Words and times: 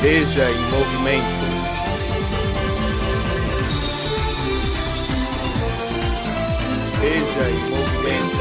Veja 0.00 0.48
em 0.48 0.60
movimento. 0.70 1.24
Veja 7.00 7.50
em 7.50 7.58
movimento. 7.68 8.38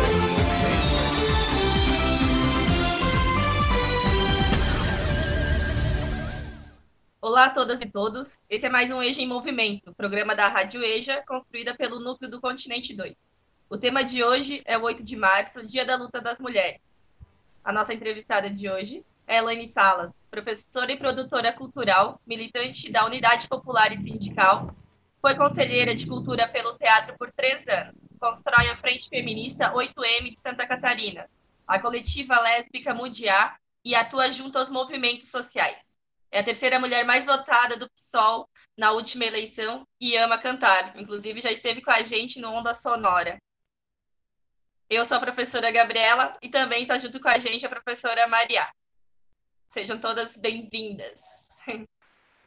Olá 7.20 7.46
a 7.46 7.50
todas 7.50 7.82
e 7.82 7.88
todos. 7.88 8.38
Esse 8.48 8.68
é 8.68 8.70
mais 8.70 8.88
um 8.92 9.02
EJA 9.02 9.24
em 9.24 9.28
Movimento, 9.28 9.92
programa 9.96 10.36
da 10.36 10.48
Rádio 10.50 10.84
EJA, 10.84 11.24
construída 11.28 11.74
pelo 11.74 12.00
Núcleo 12.00 12.30
do 12.30 12.40
Continente 12.40 12.94
2. 12.94 13.16
O 13.68 13.78
tema 13.78 14.04
de 14.04 14.24
hoje 14.24 14.62
é 14.64 14.78
o 14.78 14.84
8 14.84 15.02
de 15.02 15.16
março, 15.16 15.66
Dia 15.66 15.84
da 15.84 15.96
Luta 15.96 16.22
das 16.22 16.38
Mulheres. 16.38 16.82
A 17.64 17.74
nossa 17.74 17.96
entrevistada 17.96 18.48
de 18.48 18.70
hoje 18.70 19.04
Elaine 19.28 19.70
Salas, 19.70 20.12
professora 20.32 20.92
e 20.92 20.98
produtora 20.98 21.52
cultural, 21.52 22.22
militante 22.26 22.90
da 22.90 23.06
Unidade 23.06 23.48
Popular 23.48 23.92
e 23.92 24.02
Sindical, 24.02 24.74
foi 25.22 25.36
conselheira 25.36 25.94
de 25.94 26.08
cultura 26.08 26.48
pelo 26.48 26.78
teatro 26.78 27.18
por 27.18 27.32
três 27.34 27.68
anos, 27.68 28.00
constrói 28.20 28.70
a 28.70 28.78
Frente 28.78 29.10
Feminista 29.10 29.74
8M 29.74 30.34
de 30.34 30.40
Santa 30.40 30.66
Catarina, 30.66 31.30
a 31.68 31.80
coletiva 31.80 32.40
lésbica 32.40 32.94
Mundial 32.94 33.54
e 33.84 33.94
atua 33.96 34.32
junto 34.32 34.58
aos 34.58 34.70
movimentos 34.70 35.30
sociais. 35.30 35.98
É 36.32 36.40
a 36.40 36.44
terceira 36.44 36.80
mulher 36.80 37.06
mais 37.06 37.26
votada 37.26 37.78
do 37.78 37.90
PSOL 37.90 38.50
na 38.78 38.92
última 38.92 39.26
eleição 39.26 39.88
e 40.00 40.16
ama 40.18 40.38
cantar. 40.38 40.98
Inclusive, 40.98 41.42
já 41.42 41.52
esteve 41.52 41.82
com 41.82 41.92
a 41.92 42.02
gente 42.04 42.40
no 42.40 42.52
Onda 42.52 42.76
Sonora. 42.76 43.38
Eu 44.90 45.06
sou 45.06 45.18
a 45.18 45.22
professora 45.22 45.72
Gabriela 45.72 46.38
e 46.42 46.50
também 46.50 46.84
está 46.84 46.98
junto 46.98 47.20
com 47.20 47.30
a 47.30 47.38
gente 47.38 47.66
a 47.66 47.70
professora 47.70 48.28
Maria. 48.28 48.68
Sejam 49.68 49.98
todas 49.98 50.38
bem-vindas. 50.38 51.66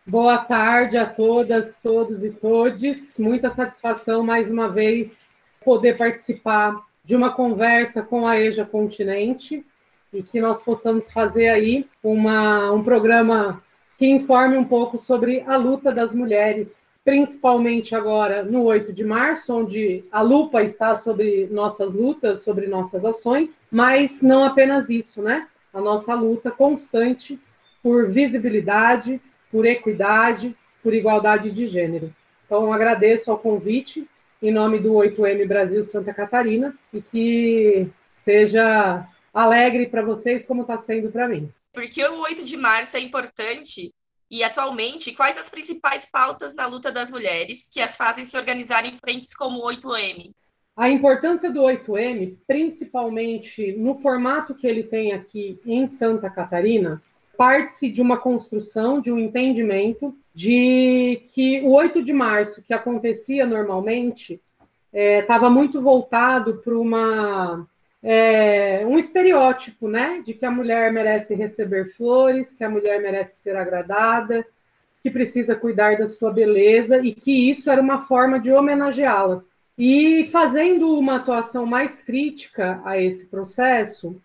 Boa 0.07 0.39
tarde 0.39 0.97
a 0.97 1.05
todas, 1.05 1.77
todos 1.77 2.25
e 2.25 2.31
todes. 2.31 3.19
Muita 3.19 3.51
satisfação 3.51 4.25
mais 4.25 4.51
uma 4.51 4.71
vez 4.71 5.29
poder 5.63 5.99
participar 5.99 6.83
de 7.05 7.15
uma 7.15 7.35
conversa 7.35 8.03
com 8.03 8.27
a 8.27 8.41
EJA 8.41 8.65
Continente 8.65 9.65
e 10.11 10.23
que 10.23 10.41
nós 10.41 10.63
possamos 10.63 11.13
fazer 11.13 11.49
aí 11.49 11.87
uma, 12.03 12.73
um 12.73 12.83
programa 12.83 13.63
que 13.99 14.07
informe 14.07 14.57
um 14.57 14.65
pouco 14.65 14.99
sobre 14.99 15.43
a 15.43 15.57
luta 15.57 15.93
das 15.93 16.15
mulheres, 16.15 16.89
principalmente 17.05 17.95
agora 17.95 18.43
no 18.43 18.65
8 18.65 18.95
de 18.95 19.05
março, 19.05 19.55
onde 19.55 20.03
a 20.11 20.23
lupa 20.23 20.63
está 20.63 20.97
sobre 20.97 21.49
nossas 21.51 21.95
lutas, 21.95 22.43
sobre 22.43 22.67
nossas 22.67 23.05
ações, 23.05 23.61
mas 23.71 24.23
não 24.23 24.43
apenas 24.43 24.89
isso, 24.89 25.21
né? 25.21 25.47
A 25.73 25.81
nossa 25.81 26.15
luta 26.15 26.51
constante 26.51 27.39
por 27.83 28.11
visibilidade, 28.11 29.21
por 29.51 29.65
equidade, 29.67 30.57
por 30.83 30.95
igualdade 30.95 31.51
de 31.51 31.67
gênero. 31.67 32.15
Então, 32.47 32.73
agradeço 32.73 33.31
ao 33.31 33.39
convite 33.39 34.09
em 34.43 34.51
nome 34.51 34.79
do 34.79 34.95
8M 34.95 35.47
Brasil 35.47 35.85
Santa 35.85 36.13
Catarina 36.15 36.75
e 36.93 37.01
que 37.01 37.89
seja 38.15 39.07
alegre 39.33 39.87
para 39.87 40.03
vocês 40.03 40.45
como 40.45 40.63
está 40.63 40.77
sendo 40.79 41.11
para 41.11 41.29
mim. 41.29 41.53
Porque 41.73 42.03
o 42.05 42.21
8 42.23 42.45
de 42.45 42.57
março 42.57 42.97
é 42.97 43.01
importante 43.01 43.93
e, 44.31 44.43
atualmente, 44.45 45.13
quais 45.13 45.37
as 45.37 45.49
principais 45.49 46.09
pautas 46.11 46.55
na 46.55 46.67
luta 46.67 46.91
das 46.91 47.11
mulheres 47.11 47.69
que 47.73 47.81
as 47.81 47.97
fazem 47.97 48.25
se 48.25 48.37
organizar 48.37 48.85
em 48.85 48.99
frentes 48.99 49.35
como 49.35 49.59
o 49.59 49.69
8M? 49.69 50.33
A 50.77 50.89
importância 50.89 51.51
do 51.51 51.61
8M, 51.61 52.37
principalmente 52.47 53.73
no 53.73 53.97
formato 53.97 54.55
que 54.55 54.67
ele 54.67 54.83
tem 54.83 55.13
aqui 55.13 55.61
em 55.67 55.87
Santa 55.87 56.31
Catarina, 56.31 57.03
parte-se 57.37 57.91
de 57.91 58.01
uma 58.01 58.19
construção, 58.19 59.01
de 59.01 59.11
um 59.13 59.19
entendimento 59.19 60.15
de 60.35 61.23
que 61.33 61.61
o 61.63 61.73
8 61.73 62.03
de 62.03 62.13
março, 62.13 62.63
que 62.63 62.73
acontecia 62.73 63.47
normalmente, 63.47 64.41
estava 64.93 65.47
é, 65.47 65.51
muito 65.51 65.81
voltado 65.81 66.55
para 66.65 66.79
uma 66.79 67.67
é, 68.03 68.85
um 68.87 68.99
estereótipo, 68.99 69.89
né, 69.89 70.23
de 70.25 70.35
que 70.35 70.45
a 70.45 70.51
mulher 70.51 70.93
merece 70.93 71.35
receber 71.35 71.95
flores, 71.95 72.53
que 72.53 72.65
a 72.65 72.71
mulher 72.71 73.01
merece 73.01 73.43
ser 73.43 73.57
agradada, 73.57 74.47
que 75.03 75.11
precisa 75.11 75.55
cuidar 75.55 75.99
da 75.99 76.07
sua 76.07 76.33
beleza 76.33 76.99
e 76.99 77.15
que 77.15 77.51
isso 77.51 77.71
era 77.71 77.81
uma 77.81 78.03
forma 78.03 78.39
de 78.39 78.53
homenageá-la. 78.53 79.43
E 79.83 80.29
fazendo 80.29 80.95
uma 80.99 81.17
atuação 81.17 81.65
mais 81.65 82.03
crítica 82.05 82.83
a 82.85 83.01
esse 83.01 83.29
processo, 83.29 84.21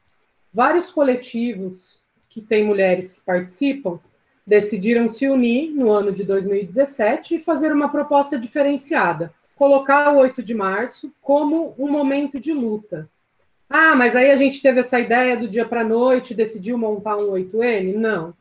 vários 0.54 0.92
coletivos 0.92 2.02
que 2.28 2.42
têm 2.42 2.66
mulheres 2.66 3.14
que 3.14 3.22
participam 3.22 3.98
decidiram 4.46 5.08
se 5.08 5.30
unir 5.30 5.72
no 5.72 5.90
ano 5.90 6.12
de 6.12 6.26
2017 6.26 7.36
e 7.36 7.40
fazer 7.40 7.72
uma 7.72 7.88
proposta 7.88 8.38
diferenciada, 8.38 9.34
colocar 9.56 10.14
o 10.14 10.18
8 10.18 10.44
de 10.44 10.54
março 10.54 11.10
como 11.22 11.74
um 11.80 11.90
momento 11.90 12.38
de 12.38 12.52
luta, 12.52 13.10
ah, 13.70 13.96
mas 13.96 14.16
aí 14.16 14.32
a 14.32 14.36
gente 14.36 14.62
teve 14.62 14.82
essa 14.82 15.00
ideia 15.00 15.36
do 15.36 15.48
dia 15.48 15.66
para 15.66 15.82
a 15.82 15.88
noite, 15.88 16.36
decidiu 16.36 16.78
montar 16.78 17.18
um 17.18 17.32
8M? 17.32 17.96
Não. 17.96 18.34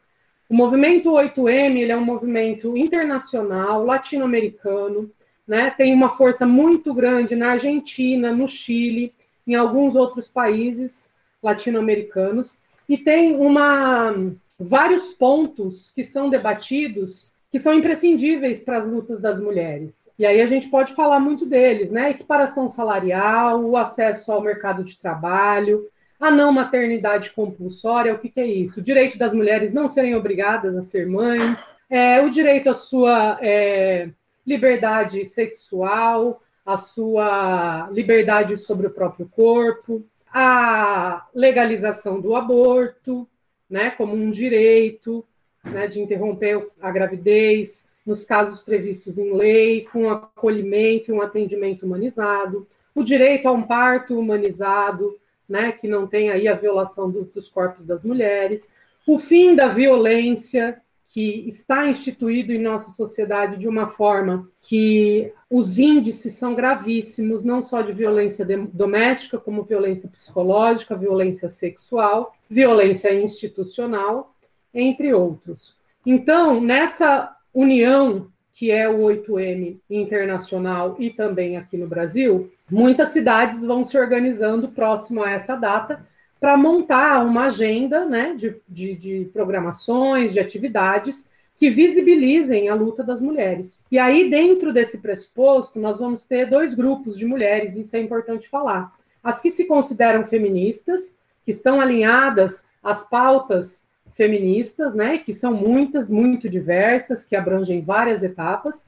O 0.49 0.55
movimento 0.55 1.13
8M 1.13 1.79
ele 1.79 1.93
é 1.93 1.97
um 1.97 2.05
movimento 2.05 2.77
internacional, 2.77 3.85
latino-americano, 3.85 5.11
né? 5.47 5.71
tem 5.71 5.93
uma 5.93 6.17
força 6.17 6.47
muito 6.47 6.93
grande 6.95 7.37
na 7.37 7.53
Argentina, 7.53 8.33
no 8.33 8.49
Chile, 8.49 9.13
em 9.47 9.55
alguns 9.55 9.95
outros 9.95 10.29
países 10.29 11.13
latino-americanos, 11.43 12.59
e 12.89 12.97
tem 12.97 13.37
uma, 13.37 14.15
vários 14.59 15.13
pontos 15.13 15.91
que 15.91 16.03
são 16.03 16.31
debatidos 16.31 17.33
que 17.55 17.61
são 17.61 17.73
imprescindíveis 17.73 18.59
para 18.59 18.79
as 18.79 18.85
lutas 18.85 19.21
das 19.21 19.41
mulheres. 19.41 20.13
E 20.19 20.27
aí 20.27 20.41
a 20.43 20.47
gente 20.49 20.69
pode 20.69 20.93
falar 20.93 21.21
muito 21.21 21.47
deles, 21.47 21.93
né? 21.93 22.11
Equiparação 22.11 22.69
salarial, 22.69 23.65
o 23.65 23.77
acesso 23.77 24.33
ao 24.33 24.43
mercado 24.43 24.83
de 24.83 24.99
trabalho, 24.99 25.89
a 26.19 26.33
não 26.33 26.51
maternidade 26.51 27.31
compulsória, 27.31 28.13
o 28.13 28.19
que, 28.19 28.29
que 28.29 28.41
é 28.41 28.47
isso? 28.47 28.81
O 28.81 28.83
direito 28.83 29.17
das 29.17 29.33
mulheres 29.33 29.73
não 29.73 29.87
serem 29.87 30.17
obrigadas 30.17 30.77
a 30.77 30.83
ser 30.83 31.07
mães, 31.07 31.77
é, 31.89 32.21
o 32.23 32.29
direito 32.29 32.71
à 32.71 32.75
sua 32.75 33.39
é, 33.41 34.09
liberdade 34.47 35.25
sexual, 35.27 36.43
a 36.65 36.79
sua 36.79 37.89
liberdade 37.91 38.57
sobre 38.59 38.87
o 38.87 38.91
próprio 38.91 39.29
corpo, 39.29 40.05
a 40.33 41.27
legalização 41.35 42.21
do 42.21 42.35
aborto, 42.35 43.29
né, 43.69 43.91
como 43.91 44.15
um 44.15 44.31
direito, 44.31 45.25
né, 45.63 45.87
de 45.87 46.01
interromper 46.01 46.69
a 46.81 46.91
gravidez, 46.91 47.89
nos 48.05 48.25
casos 48.25 48.63
previstos 48.63 49.19
em 49.19 49.33
lei, 49.33 49.87
com 49.91 50.11
acolhimento 50.11 51.11
e 51.11 51.15
um 51.15 51.23
atendimento 51.23 51.87
humanizado, 51.87 52.67
o 52.95 53.03
direito 53.03 53.47
a 53.47 53.53
um 53.53 53.63
parto 53.63 54.19
humanizado, 54.19 55.19
né, 55.49 55.73
que 55.73 55.89
não 55.89 56.07
tem 56.07 56.31
aí 56.31 56.47
a 56.47 56.55
violação 56.55 57.11
do, 57.11 57.25
dos 57.25 57.49
corpos 57.49 57.87
das 57.87 58.03
mulheres, 58.03 58.71
o 59.07 59.19
fim 59.19 59.55
da 59.55 59.69
violência 59.69 60.81
que 61.15 61.47
está 61.47 61.87
instituído 61.87 62.53
em 62.53 62.61
nossa 62.61 62.91
sociedade 62.91 63.57
de 63.57 63.69
uma 63.69 63.87
forma 63.87 64.51
que 64.61 65.33
os 65.49 65.79
índices 65.79 66.35
são 66.35 66.57
gravíssimos, 66.57 67.45
não 67.45 67.63
só 67.63 67.83
de 67.83 67.93
violência 67.93 68.45
doméstica, 68.73 69.39
como 69.39 69.63
violência 69.63 70.09
psicológica, 70.09 70.97
violência 70.97 71.49
sexual, 71.49 72.35
violência 72.51 73.15
institucional, 73.15 74.35
entre 74.75 75.15
outros. 75.15 75.77
Então, 76.05 76.61
nessa 76.61 77.33
união 77.55 78.27
que 78.53 78.73
é 78.73 78.89
o 78.89 79.03
8M 79.03 79.79
internacional 79.89 80.97
e 80.99 81.11
também 81.11 81.57
aqui 81.57 81.77
no 81.77 81.87
Brasil, 81.87 82.53
muitas 82.69 83.11
cidades 83.11 83.61
vão 83.65 83.85
se 83.85 83.97
organizando 83.97 84.69
próximo 84.69 85.23
a 85.23 85.31
essa 85.31 85.55
data 85.55 86.05
para 86.41 86.57
montar 86.57 87.25
uma 87.25 87.45
agenda 87.45 88.05
né, 88.05 88.35
de, 88.37 88.57
de, 88.69 88.95
de, 88.95 89.31
programações, 89.33 90.33
de 90.33 90.41
atividades 90.41 91.29
que 91.57 91.71
visibilizem 91.71 92.69
a 92.69 92.75
luta 92.75 93.03
das 93.03 93.21
mulheres. 93.21 93.81
E 93.91 93.99
aí, 93.99 94.29
dentro 94.29 94.73
desse 94.73 94.99
pressuposto, 94.99 95.79
nós 95.79 95.99
vamos 95.99 96.27
ter 96.27 96.51
dois 96.51 96.75
grupos 96.75 97.17
de 97.17 97.25
mulheres, 97.25 97.77
isso 97.77 97.97
é 97.97 98.01
importante 98.01 98.49
falar. 98.49 98.93
As 99.23 99.41
que 99.41 99.51
se 99.51 99.67
consideram 99.67 100.27
feministas, 100.27 101.17
que 101.45 101.51
estão 101.51 101.81
alinhadas 101.81 102.67
às 102.83 103.09
pautas 103.09 103.85
feministas, 104.15 104.95
né, 104.95 105.19
que 105.19 105.33
são 105.33 105.53
muitas, 105.53 106.11
muito 106.11 106.49
diversas, 106.49 107.25
que 107.25 107.37
abrangem 107.37 107.81
várias 107.81 108.23
etapas, 108.23 108.87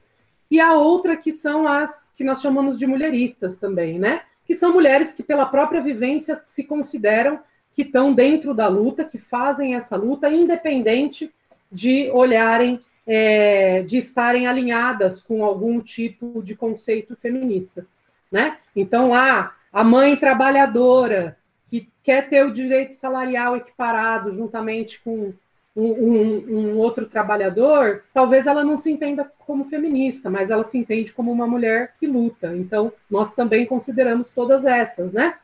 e 0.49 0.59
a 0.59 0.73
outra 0.73 1.17
que 1.17 1.31
são 1.31 1.67
as 1.67 2.11
que 2.15 2.23
nós 2.23 2.41
chamamos 2.41 2.79
de 2.79 2.87
mulheristas 2.87 3.57
também, 3.57 3.99
né, 3.99 4.21
que 4.47 4.55
são 4.55 4.73
mulheres 4.73 5.13
que 5.13 5.21
pela 5.21 5.45
própria 5.45 5.81
vivência 5.81 6.39
se 6.41 6.63
consideram 6.63 7.39
que 7.75 7.81
estão 7.81 8.13
dentro 8.13 8.53
da 8.53 8.67
luta, 8.67 9.03
que 9.03 9.17
fazem 9.17 9.75
essa 9.75 9.97
luta, 9.97 10.29
independente 10.29 11.31
de 11.69 12.09
olharem, 12.11 12.79
é, 13.05 13.83
de 13.83 13.97
estarem 13.97 14.47
alinhadas 14.47 15.21
com 15.21 15.43
algum 15.43 15.81
tipo 15.81 16.41
de 16.41 16.55
conceito 16.55 17.15
feminista, 17.15 17.85
né? 18.31 18.57
Então, 18.73 19.13
ah, 19.13 19.53
a 19.71 19.83
mãe 19.83 20.15
trabalhadora, 20.15 21.37
que 21.69 21.87
quer 22.01 22.29
ter 22.29 22.45
o 22.45 22.53
direito 22.53 22.93
salarial 22.93 23.57
equiparado 23.57 24.33
juntamente 24.33 24.99
com 25.01 25.33
um, 25.79 26.57
um, 26.57 26.77
outro 26.77 27.05
trabalhador, 27.05 28.03
talvez 28.11 28.47
ela 28.47 28.63
não 28.63 28.75
se 28.75 28.91
entenda 28.91 29.31
como 29.45 29.65
feminista, 29.65 30.27
mas 30.27 30.49
ela 30.49 30.63
se 30.63 30.77
entende 30.77 31.13
como 31.13 31.31
uma 31.31 31.45
mulher 31.45 31.93
que 31.99 32.07
luta. 32.07 32.55
Então, 32.55 32.91
nós 33.09 33.35
também 33.35 33.65
consideramos 33.65 34.31
todas 34.31 34.65
essas, 34.65 35.13
né? 35.13 35.35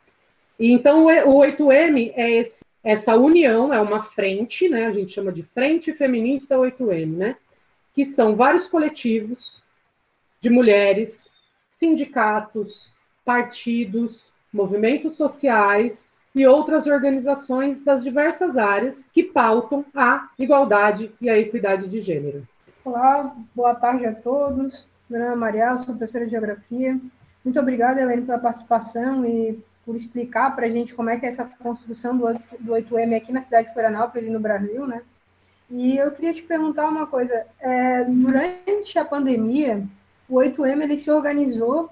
Então, 0.59 1.05
o 1.05 1.39
8M 1.39 2.13
é 2.15 2.31
esse, 2.31 2.65
essa 2.83 3.15
união, 3.15 3.71
é 3.71 3.79
uma 3.79 4.01
frente, 4.01 4.67
né? 4.67 4.87
A 4.87 4.91
gente 4.91 5.13
chama 5.13 5.31
de 5.31 5.43
Frente 5.43 5.93
Feminista 5.93 6.55
8M, 6.55 7.15
né? 7.15 7.35
Que 7.93 8.03
são 8.03 8.35
vários 8.35 8.67
coletivos 8.67 9.61
de 10.39 10.49
mulheres, 10.49 11.29
sindicatos, 11.69 12.91
partidos, 13.23 14.31
movimentos 14.51 15.15
sociais 15.15 16.09
e 16.35 16.47
outras 16.47 16.87
organizações 16.87 17.83
das 17.83 18.03
diversas 18.03 18.57
áreas 18.57 19.07
que 19.13 19.23
pautam 19.23 19.85
a 19.93 20.29
igualdade 20.37 21.11
e 21.21 21.29
a 21.29 21.37
equidade 21.37 21.87
de 21.87 22.01
gênero. 22.01 22.47
Olá, 22.83 23.35
boa 23.55 23.75
tarde 23.75 24.05
a 24.05 24.13
todos. 24.13 24.87
Meu 25.09 25.19
nome 25.19 25.33
é 25.33 25.35
Maria, 25.35 25.77
sou 25.77 25.95
professora 25.95 26.25
de 26.25 26.31
Geografia. 26.31 26.99
Muito 27.45 27.59
obrigada, 27.59 28.01
Helene, 28.01 28.25
pela 28.25 28.39
participação 28.39 29.25
e 29.25 29.63
por 29.85 29.95
explicar 29.95 30.55
para 30.55 30.65
a 30.65 30.69
gente 30.69 30.95
como 30.95 31.09
é 31.09 31.19
que 31.19 31.25
é 31.25 31.29
essa 31.29 31.45
construção 31.45 32.17
do, 32.17 32.33
do 32.59 32.71
8M 32.73 33.15
aqui 33.15 33.31
na 33.31 33.41
cidade 33.41 33.67
de 33.67 33.73
Florianópolis 33.73 34.27
e 34.27 34.31
no 34.31 34.39
Brasil, 34.39 34.87
né? 34.87 35.01
E 35.69 35.97
eu 35.97 36.11
queria 36.11 36.33
te 36.33 36.43
perguntar 36.43 36.87
uma 36.87 37.05
coisa. 37.05 37.45
É, 37.59 38.03
durante 38.05 38.97
a 38.97 39.05
pandemia, 39.05 39.83
o 40.27 40.35
8M 40.35 40.81
ele 40.81 40.97
se 40.97 41.11
organizou 41.11 41.89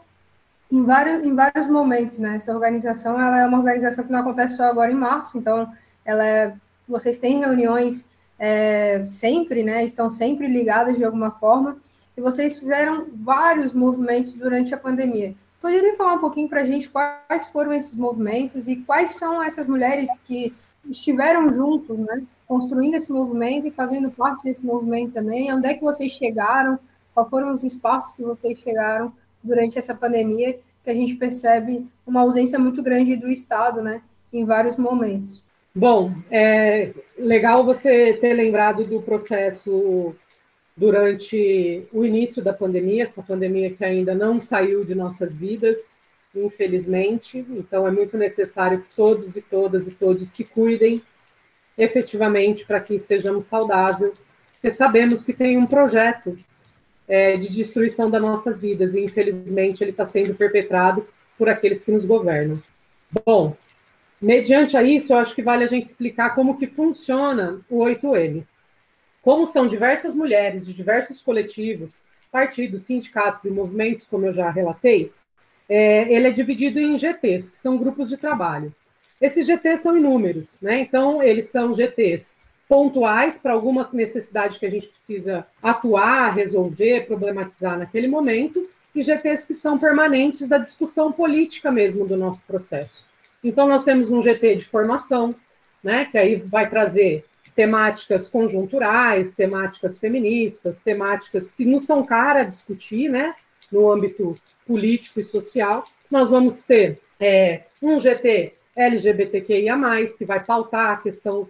em 0.71 0.83
vários, 0.83 1.25
em 1.25 1.35
vários 1.35 1.67
momentos, 1.67 2.19
né? 2.19 2.35
Essa 2.37 2.53
organização 2.53 3.19
ela 3.21 3.41
é 3.41 3.45
uma 3.45 3.59
organização 3.59 4.05
que 4.05 4.11
não 4.11 4.19
acontece 4.19 4.55
só 4.55 4.63
agora 4.63 4.91
em 4.91 4.95
março, 4.95 5.37
então 5.37 5.71
ela 6.05 6.25
é, 6.25 6.53
vocês 6.87 7.17
têm 7.17 7.39
reuniões 7.39 8.09
é, 8.39 9.05
sempre, 9.07 9.63
né? 9.63 9.83
Estão 9.83 10.09
sempre 10.09 10.47
ligadas 10.47 10.97
de 10.97 11.03
alguma 11.03 11.31
forma, 11.31 11.77
e 12.15 12.21
vocês 12.21 12.57
fizeram 12.57 13.07
vários 13.13 13.73
movimentos 13.73 14.33
durante 14.33 14.73
a 14.73 14.77
pandemia. 14.77 15.35
Poderia 15.61 15.95
falar 15.95 16.13
um 16.13 16.19
pouquinho 16.19 16.49
para 16.49 16.61
a 16.61 16.65
gente 16.65 16.89
quais 16.89 17.47
foram 17.47 17.71
esses 17.71 17.95
movimentos 17.95 18.67
e 18.67 18.77
quais 18.77 19.11
são 19.11 19.43
essas 19.43 19.67
mulheres 19.67 20.09
que 20.25 20.53
estiveram 20.89 21.51
juntos, 21.51 21.99
né? 21.99 22.23
Construindo 22.47 22.95
esse 22.95 23.11
movimento 23.11 23.67
e 23.67 23.71
fazendo 23.71 24.09
parte 24.09 24.43
desse 24.43 24.65
movimento 24.65 25.13
também. 25.13 25.53
Onde 25.53 25.67
é 25.67 25.73
que 25.75 25.83
vocês 25.83 26.13
chegaram? 26.13 26.79
Quais 27.13 27.29
foram 27.29 27.53
os 27.53 27.63
espaços 27.63 28.15
que 28.15 28.23
vocês 28.23 28.57
chegaram 28.59 29.13
durante 29.43 29.77
essa 29.77 29.95
pandemia, 29.95 30.59
que 30.83 30.89
a 30.89 30.93
gente 30.93 31.15
percebe 31.15 31.85
uma 32.05 32.21
ausência 32.21 32.57
muito 32.57 32.81
grande 32.81 33.15
do 33.15 33.29
Estado, 33.29 33.81
né, 33.81 34.01
em 34.33 34.45
vários 34.45 34.77
momentos. 34.77 35.43
Bom, 35.73 36.11
é 36.29 36.91
legal 37.17 37.63
você 37.63 38.13
ter 38.13 38.33
lembrado 38.33 38.83
do 38.83 39.01
processo 39.01 40.13
durante 40.75 41.87
o 41.93 42.03
início 42.03 42.43
da 42.43 42.53
pandemia, 42.53 43.03
essa 43.03 43.21
pandemia 43.21 43.71
que 43.71 43.85
ainda 43.85 44.13
não 44.13 44.41
saiu 44.41 44.83
de 44.83 44.95
nossas 44.95 45.35
vidas, 45.35 45.93
infelizmente. 46.35 47.45
Então, 47.51 47.87
é 47.87 47.91
muito 47.91 48.17
necessário 48.17 48.81
que 48.81 48.95
todos 48.95 49.35
e 49.35 49.41
todas 49.41 49.87
e 49.87 49.91
todos 49.91 50.27
se 50.29 50.43
cuidem 50.43 51.01
efetivamente 51.77 52.65
para 52.65 52.79
que 52.79 52.93
estejamos 52.93 53.45
saudáveis, 53.45 54.13
porque 54.53 54.71
sabemos 54.71 55.23
que 55.23 55.33
tem 55.33 55.57
um 55.57 55.65
projeto 55.65 56.37
é, 57.07 57.37
de 57.37 57.49
destruição 57.49 58.09
das 58.09 58.21
nossas 58.21 58.59
vidas, 58.59 58.93
e 58.93 59.01
infelizmente 59.01 59.83
ele 59.83 59.91
está 59.91 60.05
sendo 60.05 60.33
perpetrado 60.33 61.07
por 61.37 61.49
aqueles 61.49 61.83
que 61.83 61.91
nos 61.91 62.05
governam. 62.05 62.61
Bom, 63.25 63.55
mediante 64.21 64.77
a 64.77 64.83
isso, 64.83 65.13
eu 65.13 65.17
acho 65.17 65.35
que 65.35 65.41
vale 65.41 65.63
a 65.63 65.67
gente 65.67 65.85
explicar 65.85 66.35
como 66.35 66.57
que 66.57 66.67
funciona 66.67 67.59
o 67.69 67.79
8M. 67.79 68.43
Como 69.21 69.45
são 69.45 69.67
diversas 69.67 70.15
mulheres 70.15 70.65
de 70.65 70.73
diversos 70.73 71.21
coletivos, 71.21 72.01
partidos, 72.31 72.83
sindicatos 72.83 73.43
e 73.45 73.51
movimentos, 73.51 74.05
como 74.05 74.25
eu 74.25 74.33
já 74.33 74.49
relatei, 74.49 75.11
é, 75.67 76.11
ele 76.13 76.27
é 76.27 76.31
dividido 76.31 76.79
em 76.79 76.97
GTs, 76.97 77.51
que 77.51 77.57
são 77.57 77.77
grupos 77.77 78.09
de 78.09 78.17
trabalho. 78.17 78.73
Esses 79.19 79.45
GTs 79.45 79.83
são 79.83 79.95
inúmeros, 79.95 80.59
né? 80.61 80.79
Então, 80.79 81.21
eles 81.21 81.45
são 81.45 81.73
GTs 81.73 82.40
pontuais 82.71 83.37
para 83.37 83.51
alguma 83.51 83.89
necessidade 83.91 84.57
que 84.57 84.65
a 84.65 84.69
gente 84.69 84.87
precisa 84.87 85.45
atuar, 85.61 86.33
resolver, 86.33 87.05
problematizar 87.05 87.77
naquele 87.77 88.07
momento, 88.07 88.65
e 88.95 89.03
GTs 89.03 89.45
que 89.45 89.55
são 89.55 89.77
permanentes 89.77 90.47
da 90.47 90.57
discussão 90.57 91.11
política 91.11 91.69
mesmo 91.69 92.07
do 92.07 92.15
nosso 92.15 92.41
processo. 92.47 93.03
Então, 93.43 93.67
nós 93.67 93.83
temos 93.83 94.09
um 94.09 94.23
GT 94.23 94.55
de 94.55 94.63
formação, 94.63 95.35
né, 95.83 96.05
que 96.05 96.17
aí 96.17 96.37
vai 96.37 96.69
trazer 96.69 97.25
temáticas 97.53 98.29
conjunturais, 98.29 99.33
temáticas 99.33 99.97
feministas, 99.97 100.79
temáticas 100.79 101.51
que 101.51 101.65
não 101.65 101.81
são 101.81 102.05
cara 102.05 102.39
a 102.39 102.45
discutir, 102.45 103.09
né, 103.09 103.35
no 103.69 103.91
âmbito 103.91 104.39
político 104.65 105.19
e 105.19 105.25
social. 105.25 105.83
Nós 106.09 106.29
vamos 106.29 106.61
ter 106.61 107.01
é, 107.19 107.63
um 107.81 107.99
GT 107.99 108.53
LGBTQIA+, 108.77 109.77
que 110.17 110.23
vai 110.23 110.41
pautar 110.41 110.91
a 110.91 110.97
questão 111.01 111.49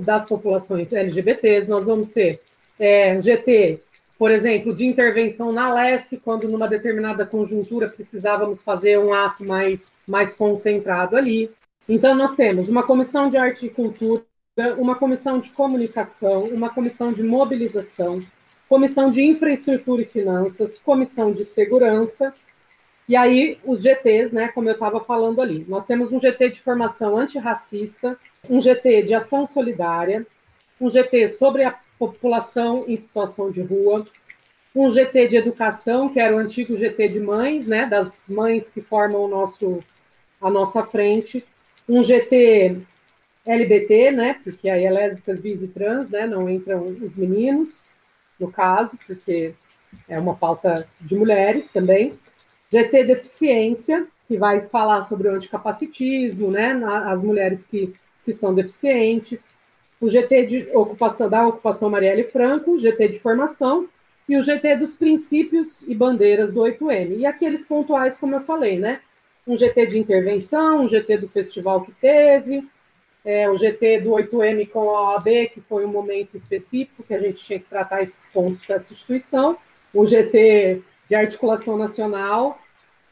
das 0.00 0.28
populações 0.28 0.92
LGBTs, 0.92 1.70
nós 1.70 1.84
vamos 1.84 2.10
ter 2.10 2.40
é, 2.78 3.20
GT, 3.20 3.80
por 4.18 4.30
exemplo, 4.30 4.74
de 4.74 4.84
intervenção 4.84 5.52
na 5.52 5.72
LESP, 5.72 6.18
quando 6.18 6.48
numa 6.48 6.68
determinada 6.68 7.24
conjuntura 7.24 7.88
precisávamos 7.88 8.62
fazer 8.62 8.98
um 8.98 9.14
ato 9.14 9.44
mais, 9.44 9.94
mais 10.06 10.34
concentrado 10.34 11.16
ali. 11.16 11.50
Então, 11.88 12.14
nós 12.14 12.34
temos 12.34 12.68
uma 12.68 12.82
comissão 12.82 13.30
de 13.30 13.36
arte 13.36 13.66
e 13.66 13.70
cultura, 13.70 14.22
uma 14.76 14.96
comissão 14.96 15.38
de 15.38 15.50
comunicação, 15.50 16.44
uma 16.44 16.70
comissão 16.70 17.12
de 17.12 17.22
mobilização, 17.22 18.22
comissão 18.68 19.08
de 19.08 19.22
infraestrutura 19.22 20.02
e 20.02 20.06
finanças, 20.06 20.78
comissão 20.78 21.32
de 21.32 21.44
segurança, 21.44 22.34
e 23.08 23.16
aí 23.16 23.58
os 23.64 23.80
GTs, 23.82 24.32
né, 24.32 24.48
como 24.48 24.68
eu 24.68 24.74
estava 24.74 25.00
falando 25.00 25.40
ali. 25.40 25.64
Nós 25.68 25.86
temos 25.86 26.12
um 26.12 26.20
GT 26.20 26.50
de 26.50 26.60
formação 26.60 27.16
antirracista, 27.16 28.16
um 28.48 28.60
GT 28.60 29.02
de 29.02 29.14
ação 29.14 29.46
solidária, 29.46 30.26
um 30.80 30.88
GT 30.88 31.30
sobre 31.30 31.64
a 31.64 31.78
população 31.98 32.84
em 32.88 32.96
situação 32.96 33.50
de 33.50 33.60
rua, 33.60 34.06
um 34.74 34.90
GT 34.90 35.28
de 35.28 35.36
educação, 35.36 36.08
que 36.08 36.20
era 36.20 36.34
o 36.34 36.38
antigo 36.38 36.76
GT 36.76 37.08
de 37.08 37.20
mães, 37.20 37.66
né, 37.66 37.86
das 37.86 38.24
mães 38.28 38.70
que 38.70 38.80
formam 38.80 39.24
o 39.24 39.28
nosso, 39.28 39.82
a 40.40 40.48
nossa 40.48 40.84
frente, 40.84 41.44
um 41.88 42.02
GT 42.02 42.80
LBT, 43.44 44.12
né, 44.12 44.40
porque 44.44 44.68
aí 44.68 44.84
é 44.84 44.90
lésbicas, 44.90 45.40
bis 45.40 45.62
e 45.62 45.68
trans, 45.68 46.08
né, 46.08 46.26
não 46.26 46.48
entram 46.48 46.84
os 46.84 47.16
meninos, 47.16 47.82
no 48.38 48.50
caso, 48.50 48.96
porque 49.06 49.54
é 50.08 50.18
uma 50.18 50.34
pauta 50.34 50.88
de 51.00 51.16
mulheres 51.16 51.70
também, 51.70 52.18
GT 52.72 53.04
Deficiência, 53.04 54.06
que 54.28 54.36
vai 54.36 54.60
falar 54.68 55.02
sobre 55.04 55.28
o 55.28 55.34
anticapacitismo, 55.34 56.50
né, 56.50 56.80
as 57.06 57.22
mulheres 57.22 57.66
que 57.66 57.92
que 58.30 58.36
são 58.36 58.54
deficientes, 58.54 59.56
o 60.00 60.08
GT 60.08 60.46
de 60.46 60.68
ocupação 60.72 61.28
da 61.28 61.46
ocupação 61.46 61.90
Marielle 61.90 62.22
Franco, 62.22 62.72
o 62.72 62.78
GT 62.78 63.08
de 63.08 63.18
formação 63.18 63.88
e 64.28 64.36
o 64.36 64.42
GT 64.42 64.76
dos 64.76 64.94
princípios 64.94 65.82
e 65.82 65.94
bandeiras 65.94 66.54
do 66.54 66.60
8M. 66.60 67.18
E 67.18 67.26
aqueles 67.26 67.66
pontuais, 67.66 68.16
como 68.16 68.36
eu 68.36 68.40
falei, 68.42 68.78
né? 68.78 69.00
Um 69.44 69.58
GT 69.58 69.86
de 69.86 69.98
intervenção, 69.98 70.84
um 70.84 70.88
GT 70.88 71.18
do 71.18 71.28
festival 71.28 71.80
que 71.80 71.90
teve, 71.92 72.64
é, 73.24 73.50
o 73.50 73.56
GT 73.56 74.00
do 74.00 74.10
8M 74.10 74.68
com 74.68 74.90
a 74.90 75.14
OAB, 75.14 75.26
que 75.52 75.60
foi 75.68 75.84
um 75.84 75.88
momento 75.88 76.36
específico 76.36 77.02
que 77.02 77.12
a 77.12 77.18
gente 77.18 77.44
tinha 77.44 77.58
que 77.58 77.68
tratar 77.68 78.02
esses 78.02 78.26
pontos 78.26 78.64
dessa 78.64 78.92
instituição, 78.92 79.58
o 79.92 80.06
GT 80.06 80.82
de 81.08 81.14
articulação 81.16 81.76
nacional, 81.76 82.60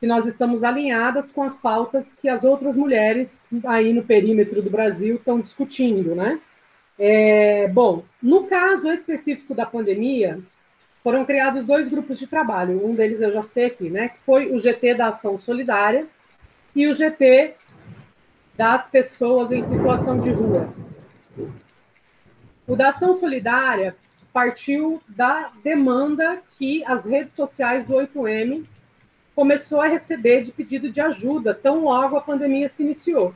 que 0.00 0.06
nós 0.06 0.26
estamos 0.26 0.62
alinhadas 0.62 1.32
com 1.32 1.42
as 1.42 1.56
pautas 1.56 2.14
que 2.14 2.28
as 2.28 2.44
outras 2.44 2.76
mulheres 2.76 3.46
aí 3.66 3.92
no 3.92 4.04
perímetro 4.04 4.62
do 4.62 4.70
Brasil 4.70 5.16
estão 5.16 5.40
discutindo, 5.40 6.14
né? 6.14 6.40
É, 6.98 7.68
bom, 7.68 8.04
no 8.22 8.44
caso 8.44 8.90
específico 8.90 9.54
da 9.54 9.66
pandemia, 9.66 10.40
foram 11.02 11.24
criados 11.24 11.66
dois 11.66 11.88
grupos 11.88 12.18
de 12.18 12.26
trabalho. 12.26 12.84
Um 12.84 12.94
deles 12.94 13.20
eu 13.20 13.32
já 13.32 13.42
citei 13.42 13.66
aqui, 13.66 13.88
né? 13.88 14.08
Que 14.08 14.18
foi 14.20 14.52
o 14.52 14.58
GT 14.58 14.94
da 14.94 15.08
Ação 15.08 15.38
Solidária 15.38 16.06
e 16.74 16.86
o 16.86 16.94
GT 16.94 17.54
das 18.56 18.90
pessoas 18.90 19.52
em 19.52 19.62
situação 19.62 20.18
de 20.18 20.30
rua. 20.30 20.72
O 22.66 22.76
da 22.76 22.90
Ação 22.90 23.14
Solidária 23.14 23.96
partiu 24.32 25.00
da 25.08 25.50
demanda 25.62 26.42
que 26.58 26.84
as 26.84 27.06
redes 27.06 27.32
sociais 27.32 27.86
do 27.86 27.94
8M 27.94 28.64
começou 29.38 29.80
a 29.80 29.86
receber 29.86 30.42
de 30.42 30.50
pedido 30.50 30.90
de 30.90 31.00
ajuda 31.00 31.54
tão 31.54 31.84
logo 31.84 32.16
a 32.16 32.20
pandemia 32.20 32.68
se 32.68 32.82
iniciou, 32.82 33.32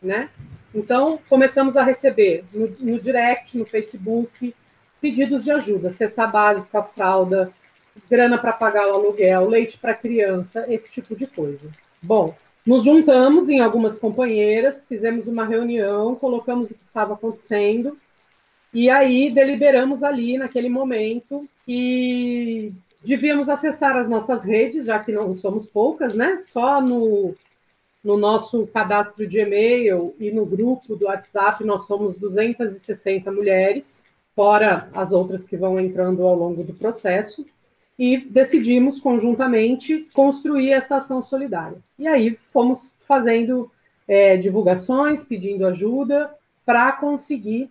né? 0.00 0.30
Então, 0.74 1.18
começamos 1.28 1.76
a 1.76 1.84
receber 1.84 2.42
no, 2.50 2.68
no 2.80 2.98
direct, 2.98 3.58
no 3.58 3.66
Facebook, 3.66 4.54
pedidos 4.98 5.44
de 5.44 5.50
ajuda, 5.50 5.92
cesta 5.92 6.26
básica, 6.26 6.82
fralda, 6.82 7.52
grana 8.08 8.38
para 8.38 8.54
pagar 8.54 8.88
o 8.88 8.94
aluguel, 8.94 9.46
leite 9.46 9.76
para 9.76 9.92
criança, 9.92 10.64
esse 10.72 10.90
tipo 10.90 11.14
de 11.14 11.26
coisa. 11.26 11.68
Bom, 12.00 12.34
nos 12.64 12.84
juntamos 12.84 13.50
em 13.50 13.60
algumas 13.60 13.98
companheiras, 13.98 14.86
fizemos 14.88 15.26
uma 15.26 15.44
reunião, 15.44 16.14
colocamos 16.14 16.70
o 16.70 16.74
que 16.74 16.82
estava 16.82 17.12
acontecendo 17.12 17.98
E 18.72 18.88
aí 18.88 19.30
deliberamos 19.30 20.02
ali, 20.02 20.38
naquele 20.38 20.70
momento, 20.70 21.46
que 21.66 22.72
devíamos 23.04 23.48
acessar 23.48 23.96
as 23.96 24.08
nossas 24.08 24.44
redes, 24.44 24.86
já 24.86 24.98
que 24.98 25.12
não 25.12 25.34
somos 25.34 25.66
poucas, 25.66 26.14
né? 26.14 26.38
Só 26.38 26.80
no, 26.80 27.34
no 28.04 28.16
nosso 28.16 28.66
cadastro 28.66 29.26
de 29.26 29.40
e-mail 29.40 30.14
e 30.18 30.30
no 30.30 30.44
grupo 30.44 30.96
do 30.96 31.06
WhatsApp 31.06 31.64
nós 31.64 31.86
somos 31.86 32.16
260 32.18 33.30
mulheres, 33.32 34.04
fora 34.34 34.88
as 34.94 35.12
outras 35.12 35.46
que 35.46 35.56
vão 35.56 35.78
entrando 35.78 36.26
ao 36.26 36.36
longo 36.36 36.62
do 36.62 36.74
processo, 36.74 37.46
e 37.98 38.16
decidimos 38.16 38.98
conjuntamente 38.98 40.08
construir 40.14 40.72
essa 40.72 40.96
ação 40.96 41.22
solidária. 41.22 41.76
E 41.98 42.08
aí 42.08 42.38
fomos 42.50 42.96
fazendo 43.06 43.70
é, 44.08 44.38
divulgações, 44.38 45.22
pedindo 45.22 45.66
ajuda 45.66 46.30
para 46.64 46.92
conseguir 46.92 47.70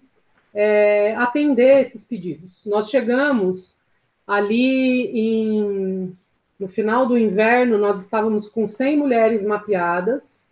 é, 0.53 1.15
atender 1.15 1.81
esses 1.81 2.05
pedidos. 2.05 2.61
Nós 2.63 2.89
chegamos 2.91 3.75
ali 4.29 5.07
em, 5.07 6.15
no 6.59 6.67
final 6.67 7.07
do 7.07 7.17
inverno, 7.17 7.79
nós 7.79 7.99
estávamos 7.99 8.47
com 8.47 8.67
100 8.67 8.95
mulheres 8.95 9.43
mapeadas 9.43 10.43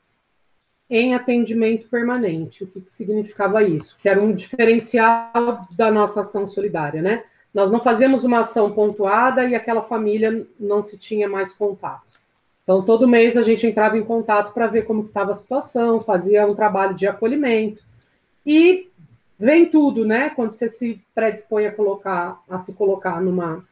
em 0.89 1.13
atendimento 1.13 1.87
permanente. 1.87 2.63
O 2.63 2.67
que, 2.67 2.81
que 2.81 2.91
significava 2.91 3.61
isso? 3.61 3.95
Que 4.01 4.09
era 4.09 4.19
um 4.19 4.33
diferencial 4.33 5.61
da 5.75 5.91
nossa 5.91 6.21
ação 6.21 6.47
solidária, 6.47 7.03
né? 7.03 7.23
Nós 7.53 7.69
não 7.71 7.79
fazíamos 7.79 8.23
uma 8.23 8.39
ação 8.39 8.71
pontuada 8.71 9.45
e 9.45 9.53
aquela 9.53 9.83
família 9.83 10.47
não 10.59 10.81
se 10.81 10.97
tinha 10.97 11.29
mais 11.29 11.53
contato. 11.53 12.17
Então, 12.63 12.83
todo 12.83 13.07
mês 13.07 13.37
a 13.37 13.43
gente 13.43 13.67
entrava 13.67 13.95
em 13.95 14.03
contato 14.03 14.53
para 14.53 14.65
ver 14.65 14.85
como 14.85 15.03
estava 15.03 15.33
a 15.33 15.35
situação, 15.35 16.01
fazia 16.01 16.47
um 16.47 16.55
trabalho 16.55 16.95
de 16.95 17.05
acolhimento. 17.05 17.83
E 18.43 18.86
vem 19.39 19.65
tudo, 19.67 20.05
né? 20.05 20.29
Quando 20.29 20.51
você 20.51 20.69
se 20.69 21.01
predispõe 21.13 21.65
a 21.65 21.71
colocar, 21.71 22.41
a 22.49 22.59
se 22.59 22.73
colocar 22.73 23.21
numa, 23.21 23.63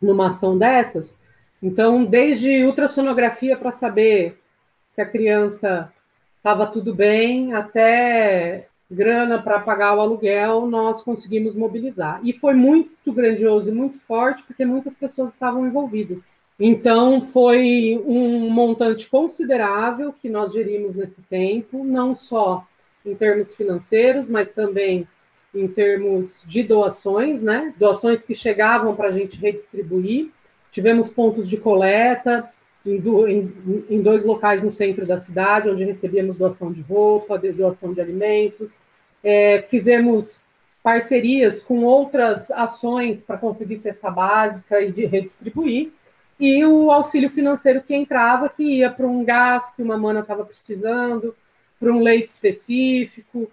numa 0.00 0.28
ação 0.28 0.56
dessas. 0.56 1.18
Então, 1.62 2.04
desde 2.04 2.64
ultrassonografia 2.64 3.56
para 3.56 3.70
saber 3.70 4.38
se 4.86 5.00
a 5.00 5.06
criança 5.06 5.92
estava 6.36 6.66
tudo 6.66 6.94
bem, 6.94 7.52
até 7.52 8.66
grana 8.90 9.40
para 9.40 9.60
pagar 9.60 9.94
o 9.94 10.00
aluguel, 10.00 10.66
nós 10.66 11.02
conseguimos 11.02 11.54
mobilizar. 11.54 12.20
E 12.24 12.32
foi 12.32 12.54
muito 12.54 13.12
grandioso 13.12 13.70
e 13.70 13.74
muito 13.74 13.98
forte, 14.00 14.42
porque 14.42 14.64
muitas 14.64 14.96
pessoas 14.96 15.30
estavam 15.30 15.66
envolvidas. 15.66 16.24
Então, 16.58 17.22
foi 17.22 18.02
um 18.04 18.50
montante 18.50 19.08
considerável 19.08 20.12
que 20.12 20.28
nós 20.28 20.52
gerimos 20.52 20.94
nesse 20.96 21.22
tempo, 21.22 21.84
não 21.84 22.14
só 22.14 22.66
em 23.04 23.14
termos 23.14 23.54
financeiros, 23.54 24.28
mas 24.28 24.52
também 24.52 25.06
em 25.54 25.66
termos 25.66 26.40
de 26.44 26.62
doações, 26.62 27.42
né? 27.42 27.74
Doações 27.76 28.24
que 28.24 28.34
chegavam 28.34 28.94
para 28.94 29.08
a 29.08 29.10
gente 29.10 29.40
redistribuir. 29.40 30.30
Tivemos 30.70 31.10
pontos 31.10 31.48
de 31.48 31.56
coleta 31.56 32.48
em, 32.86 32.98
do, 32.98 33.26
em, 33.26 33.52
em, 33.90 34.00
dois 34.00 34.24
locais 34.24 34.62
no 34.62 34.70
centro 34.70 35.04
da 35.04 35.18
cidade, 35.18 35.68
onde 35.68 35.84
recebíamos 35.84 36.36
doação 36.36 36.72
de 36.72 36.82
roupa, 36.82 37.38
doação 37.38 37.92
de 37.92 38.00
alimentos. 38.00 38.74
É, 39.22 39.62
fizemos 39.62 40.40
parcerias 40.82 41.62
com 41.62 41.82
outras 41.82 42.50
ações 42.50 43.20
para 43.20 43.36
conseguir 43.36 43.76
cesta 43.76 44.10
básica 44.10 44.80
e 44.80 44.90
de 44.90 45.04
redistribuir. 45.04 45.90
E 46.38 46.64
o 46.64 46.90
auxílio 46.90 47.28
financeiro 47.28 47.82
que 47.82 47.94
entrava, 47.94 48.48
que 48.48 48.62
ia 48.62 48.90
para 48.90 49.06
um 49.06 49.22
gás 49.22 49.74
que 49.74 49.82
uma 49.82 49.98
mana 49.98 50.20
estava 50.20 50.44
precisando, 50.44 51.34
para 51.80 51.90
um 51.90 52.00
leite 52.00 52.28
específico, 52.28 53.50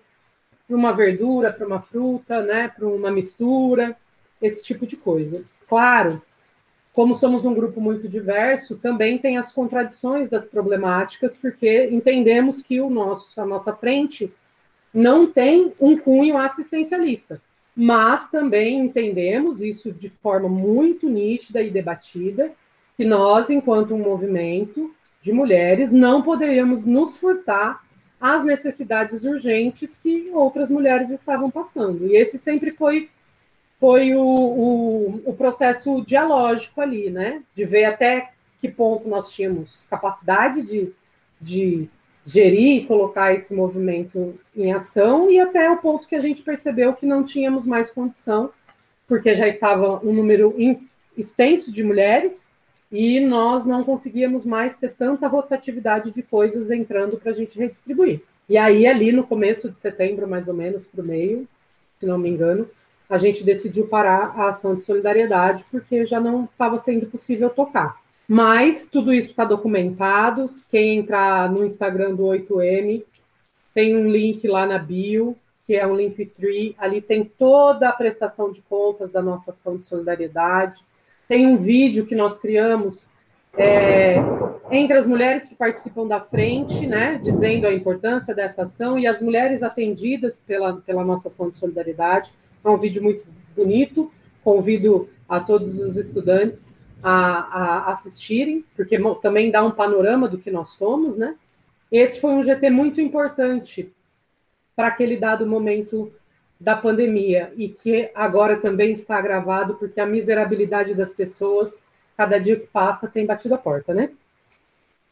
para 0.68 0.76
uma 0.76 0.92
verdura, 0.92 1.52
para 1.52 1.66
uma 1.66 1.82
fruta, 1.82 2.44
né, 2.44 2.68
para 2.68 2.86
uma 2.86 3.10
mistura, 3.10 3.96
esse 4.42 4.62
tipo 4.62 4.86
de 4.86 4.98
coisa. 4.98 5.44
Claro, 5.68 6.22
como 6.92 7.16
somos 7.16 7.46
um 7.46 7.54
grupo 7.54 7.80
muito 7.80 8.08
diverso, 8.08 8.76
também 8.76 9.18
tem 9.18 9.38
as 9.38 9.52
contradições 9.52 10.30
das 10.30 10.44
problemáticas, 10.44 11.36
porque 11.36 11.88
entendemos 11.90 12.62
que 12.62 12.82
o 12.82 12.90
nosso, 12.90 13.40
a 13.40 13.46
nossa 13.46 13.74
frente 13.74 14.34
não 14.94 15.28
tem 15.28 15.74
um 15.80 15.98
cunho 15.98 16.38
assistencialista, 16.38 17.42
mas 17.76 18.30
também 18.30 18.80
entendemos 18.80 19.62
isso 19.62 19.92
de 19.92 20.10
forma 20.10 20.50
muito 20.50 21.08
nítida 21.08 21.62
e 21.62 21.70
debatida, 21.70 22.52
que 22.98 23.06
nós, 23.06 23.50
enquanto 23.50 23.94
um 23.94 24.00
movimento 24.00 24.92
de 25.22 25.32
mulheres, 25.32 25.92
não 25.94 26.24
poderíamos 26.24 26.86
nos 26.86 27.16
furtar 27.16 27.86
as 28.20 28.44
necessidades 28.44 29.24
urgentes 29.24 29.96
que 29.98 30.30
outras 30.34 30.70
mulheres 30.70 31.10
estavam 31.10 31.52
passando. 31.52 32.08
E 32.08 32.16
esse 32.16 32.38
sempre 32.38 32.72
foi, 32.72 33.10
foi 33.80 34.16
o, 34.16 34.22
o, 34.22 35.22
o 35.26 35.34
processo 35.34 36.04
dialógico 36.06 36.82
ali, 36.82 37.10
né? 37.10 37.44
De 37.56 37.64
ver 37.64 37.86
até 37.86 38.32
que 38.60 38.68
ponto 38.68 39.08
nós 39.08 39.32
tínhamos 39.32 39.86
capacidade 39.90 40.64
de, 40.64 40.92
de 41.40 41.88
gerir 42.26 42.84
e 42.84 42.86
colocar 42.86 43.34
esse 43.34 43.54
movimento 43.54 44.38
em 44.56 44.74
ação, 44.74 45.32
e 45.32 45.40
até 45.40 45.70
o 45.70 45.78
ponto 45.78 46.08
que 46.08 46.16
a 46.16 46.22
gente 46.22 46.42
percebeu 46.42 46.94
que 46.94 47.06
não 47.06 47.24
tínhamos 47.24 47.66
mais 47.66 47.90
condição, 47.90 48.52
porque 49.08 49.34
já 49.34 49.48
estava 49.48 50.06
um 50.06 50.12
número 50.12 50.54
extenso 51.16 51.72
de 51.72 51.84
mulheres, 51.84 52.50
e 52.92 53.20
nós 53.20 53.66
não 53.66 53.84
conseguíamos 53.84 54.46
mais 54.46 54.78
ter 54.78 54.94
tanta 54.94 55.28
rotatividade 55.28 56.12
de 56.12 56.22
coisas 56.22 56.72
entrando 56.72 57.18
para 57.18 57.32
a 57.32 57.36
gente 57.36 57.58
redistribuir. 57.58 58.22
E 58.48 58.58
aí, 58.58 58.88
ali 58.88 59.12
no 59.12 59.26
começo 59.26 59.70
de 59.70 59.76
setembro, 59.76 60.28
mais 60.28 60.48
ou 60.48 60.54
menos, 60.54 60.86
para 60.86 61.02
o 61.02 61.06
meio, 61.06 61.48
se 62.00 62.06
não 62.06 62.18
me 62.18 62.30
engano, 62.30 62.70
a 63.10 63.18
gente 63.18 63.44
decidiu 63.44 63.88
parar 63.88 64.34
a 64.38 64.50
ação 64.50 64.76
de 64.76 64.82
solidariedade, 64.82 65.66
porque 65.70 66.06
já 66.06 66.20
não 66.20 66.46
estava 66.46 66.78
sendo 66.78 67.06
possível 67.08 67.50
tocar. 67.50 68.02
Mas 68.28 68.88
tudo 68.88 69.14
isso 69.14 69.30
está 69.30 69.46
documentado. 69.46 70.48
Quem 70.70 70.98
entrar 70.98 71.52
no 71.52 71.66
Instagram 71.66 72.16
do 72.16 72.24
8M, 72.24 73.04
tem 73.74 73.96
um 73.96 74.10
link 74.10 74.46
lá 74.48 74.66
na 74.66 74.78
bio, 74.78 75.38
que 75.66 75.76
é 75.76 75.86
um 75.86 75.96
Linktree. 75.96 76.76
Ali 76.78 77.02
tem 77.02 77.24
toda 77.24 77.88
a 77.88 77.94
prestação 77.94 78.52
de 78.52 78.62
contas 78.62 79.12
da 79.12 79.22
nossa 79.22 79.52
ação 79.52 79.78
de 79.78 79.84
solidariedade 79.84 80.80
tem 81.28 81.48
um 81.48 81.58
vídeo 81.58 82.06
que 82.06 82.16
nós 82.16 82.38
criamos 82.38 83.10
é, 83.58 84.18
entre 84.72 84.98
as 84.98 85.08
mulheres 85.08 85.50
que 85.50 85.56
participam 85.56 86.08
da 86.08 86.22
frente, 86.22 86.86
né, 86.86 87.20
dizendo 87.22 87.66
a 87.66 87.74
importância 87.74 88.34
dessa 88.34 88.64
ação, 88.64 88.98
e 88.98 89.08
as 89.08 89.22
mulheres 89.22 89.64
atendidas 89.64 90.42
pela, 90.46 90.78
pela 90.78 91.04
nossa 91.04 91.28
ação 91.28 91.50
de 91.50 91.56
solidariedade. 91.56 92.32
É 92.64 92.70
um 92.70 92.78
vídeo 92.78 93.02
muito 93.02 93.26
bonito, 93.56 94.12
convido 94.44 95.10
a 95.28 95.40
todos 95.40 95.80
os 95.80 95.98
estudantes 95.98 96.78
a, 97.02 97.90
a 97.90 97.92
assistirem, 97.92 98.64
porque 98.76 99.00
também 99.22 99.52
dá 99.52 99.64
um 99.64 99.72
panorama 99.72 100.28
do 100.28 100.38
que 100.38 100.52
nós 100.52 100.72
somos, 100.72 101.18
né? 101.18 101.36
Esse 101.92 102.20
foi 102.20 102.32
um 102.32 102.44
GT 102.44 102.70
muito 102.70 103.00
importante 103.00 103.94
para 104.76 104.88
aquele 104.88 105.18
dado 105.18 105.46
momento 105.46 106.12
da 106.60 106.76
pandemia 106.76 107.54
e 107.56 107.70
que 107.70 108.10
agora 108.16 108.58
também 108.58 108.92
está 108.92 109.18
agravado 109.18 109.76
porque 109.76 110.00
a 110.00 110.06
miserabilidade 110.06 110.94
das 110.94 111.12
pessoas, 111.12 111.84
cada 112.16 112.40
dia 112.40 112.60
que 112.60 112.68
passa, 112.68 113.08
tem 113.08 113.26
batido 113.26 113.56
a 113.56 113.58
porta, 113.58 113.94
né? 113.94 114.10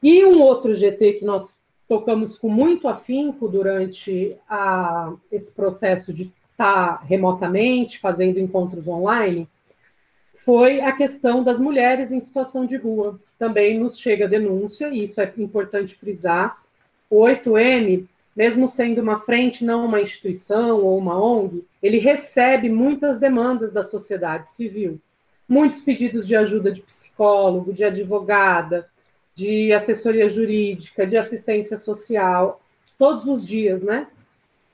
E 0.02 0.26
um 0.26 0.42
outro 0.42 0.74
GT 0.74 1.14
que 1.14 1.26
nós 1.26 1.60
tocamos 1.88 2.38
com 2.38 2.50
muito 2.50 2.88
afinco 2.88 3.48
durante 3.48 4.36
a, 4.50 5.14
esse 5.32 5.52
processo 5.52 6.14
de 6.14 6.32
estar 6.52 7.04
remotamente, 7.04 8.00
fazendo 8.00 8.40
encontros 8.40 8.88
online, 8.88 9.48
foi 10.38 10.80
a 10.80 10.92
questão 10.92 11.44
das 11.44 11.60
mulheres 11.60 12.12
em 12.12 12.20
situação 12.20 12.66
de 12.66 12.78
rua. 12.78 13.20
Também 13.38 13.80
nos 13.80 14.00
chega 14.00 14.28
denúncia, 14.28 14.90
e 14.90 15.04
isso 15.04 15.20
é 15.20 15.32
importante 15.38 15.96
frisar. 15.96 16.58
O 17.10 17.22
8M 17.22 18.08
mesmo 18.36 18.68
sendo 18.68 19.02
uma 19.02 19.22
frente, 19.22 19.64
não 19.64 19.86
uma 19.86 20.02
instituição 20.02 20.84
ou 20.84 20.98
uma 20.98 21.18
ONG, 21.18 21.64
ele 21.82 22.00
recebe 22.00 22.70
muitas 22.70 23.18
demandas 23.18 23.72
da 23.72 23.84
sociedade 23.84 24.50
civil. 24.50 25.00
Muitos 25.48 25.82
pedidos 25.82 26.28
de 26.28 26.36
ajuda 26.36 26.72
de 26.72 26.82
psicólogo, 26.82 27.72
de 27.72 27.84
advogada, 27.84 28.88
de 29.36 29.72
assessoria 29.72 30.28
jurídica, 30.28 31.06
de 31.06 31.16
assistência 31.16 31.78
social, 31.78 32.62
todos 32.98 33.28
os 33.28 33.46
dias, 33.46 33.84
né? 33.84 34.08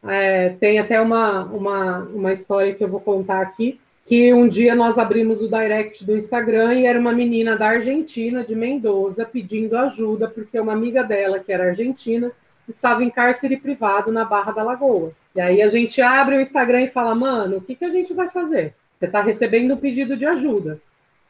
É, 0.03 0.49
tem 0.59 0.79
até 0.79 0.99
uma, 0.99 1.43
uma, 1.43 1.99
uma 1.99 2.33
história 2.33 2.73
que 2.73 2.83
eu 2.83 2.87
vou 2.87 2.99
contar 2.99 3.41
aqui, 3.41 3.79
que 4.05 4.33
um 4.33 4.47
dia 4.47 4.73
nós 4.73 4.97
abrimos 4.97 5.41
o 5.41 5.47
direct 5.47 6.03
do 6.03 6.17
Instagram 6.17 6.73
e 6.75 6.85
era 6.85 6.99
uma 6.99 7.13
menina 7.13 7.55
da 7.55 7.67
Argentina, 7.67 8.43
de 8.43 8.55
Mendoza, 8.55 9.25
pedindo 9.25 9.77
ajuda, 9.77 10.27
porque 10.27 10.59
uma 10.59 10.73
amiga 10.73 11.03
dela, 11.03 11.39
que 11.39 11.51
era 11.51 11.65
argentina, 11.65 12.31
estava 12.75 13.03
em 13.03 13.09
cárcere 13.09 13.57
privado 13.57 14.11
na 14.11 14.25
Barra 14.25 14.51
da 14.51 14.63
Lagoa. 14.63 15.13
E 15.35 15.41
aí 15.41 15.61
a 15.61 15.69
gente 15.69 16.01
abre 16.01 16.35
o 16.37 16.41
Instagram 16.41 16.81
e 16.81 16.89
fala, 16.89 17.15
mano, 17.15 17.57
o 17.57 17.61
que, 17.61 17.75
que 17.75 17.85
a 17.85 17.89
gente 17.89 18.13
vai 18.13 18.29
fazer? 18.29 18.73
Você 18.99 19.05
está 19.05 19.21
recebendo 19.21 19.73
um 19.73 19.77
pedido 19.77 20.15
de 20.15 20.25
ajuda, 20.25 20.79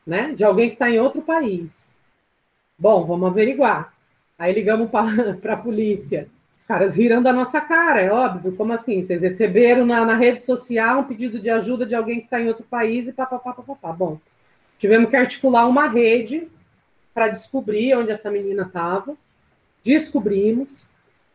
né? 0.05 0.33
De 0.33 0.43
alguém 0.43 0.69
que 0.69 0.75
está 0.75 0.89
em 0.89 0.99
outro 0.99 1.21
país. 1.21 1.95
Bom, 2.77 3.05
vamos 3.05 3.29
averiguar. 3.29 3.93
Aí 4.37 4.53
ligamos 4.53 4.89
para 4.89 5.53
a 5.53 5.57
polícia. 5.57 6.27
Os 6.55 6.65
caras 6.65 6.93
riram 6.93 7.23
da 7.23 7.31
nossa 7.31 7.61
cara, 7.61 8.01
é 8.01 8.11
óbvio. 8.11 8.55
Como 8.55 8.73
assim? 8.73 9.01
Vocês 9.01 9.21
receberam 9.21 9.85
na, 9.85 10.05
na 10.05 10.15
rede 10.15 10.41
social 10.41 10.99
um 10.99 11.03
pedido 11.03 11.39
de 11.39 11.49
ajuda 11.49 11.85
de 11.85 11.95
alguém 11.95 12.19
que 12.19 12.25
está 12.25 12.41
em 12.41 12.47
outro 12.47 12.63
país 12.63 13.07
e 13.07 13.13
papapá, 13.13 13.53
papapá. 13.53 13.91
Bom, 13.91 14.19
tivemos 14.77 15.09
que 15.09 15.15
articular 15.15 15.67
uma 15.67 15.87
rede 15.87 16.47
para 17.13 17.29
descobrir 17.29 17.95
onde 17.95 18.11
essa 18.11 18.29
menina 18.29 18.63
estava. 18.63 19.15
Descobrimos, 19.83 20.85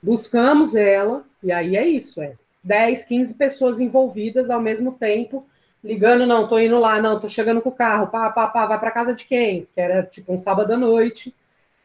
buscamos 0.03 0.75
ela, 0.75 1.25
e 1.43 1.53
aí 1.53 1.77
é 1.77 1.87
isso, 1.87 2.21
é 2.21 2.35
10, 2.63 3.05
15 3.05 3.35
pessoas 3.35 3.81
envolvidas 3.81 4.51
ao 4.51 4.61
mesmo 4.61 4.93
tempo, 4.93 5.47
ligando, 5.83 6.27
não, 6.27 6.49
tô 6.49 6.59
indo 6.59 6.79
lá, 6.79 7.01
não, 7.01 7.21
tô 7.21 7.29
chegando 7.29 7.61
com 7.61 7.69
o 7.69 7.75
carro, 7.75 8.09
pá, 8.09 8.31
pá, 8.31 8.49
pá, 8.49 8.67
vai 8.67 8.79
para 8.79 8.91
casa 8.91 9.15
de 9.15 9.25
quem? 9.25 9.69
Que 9.75 9.81
era 9.81 10.03
tipo 10.03 10.33
um 10.33 10.39
sábado 10.39 10.73
à 10.73 10.77
noite, 10.77 11.35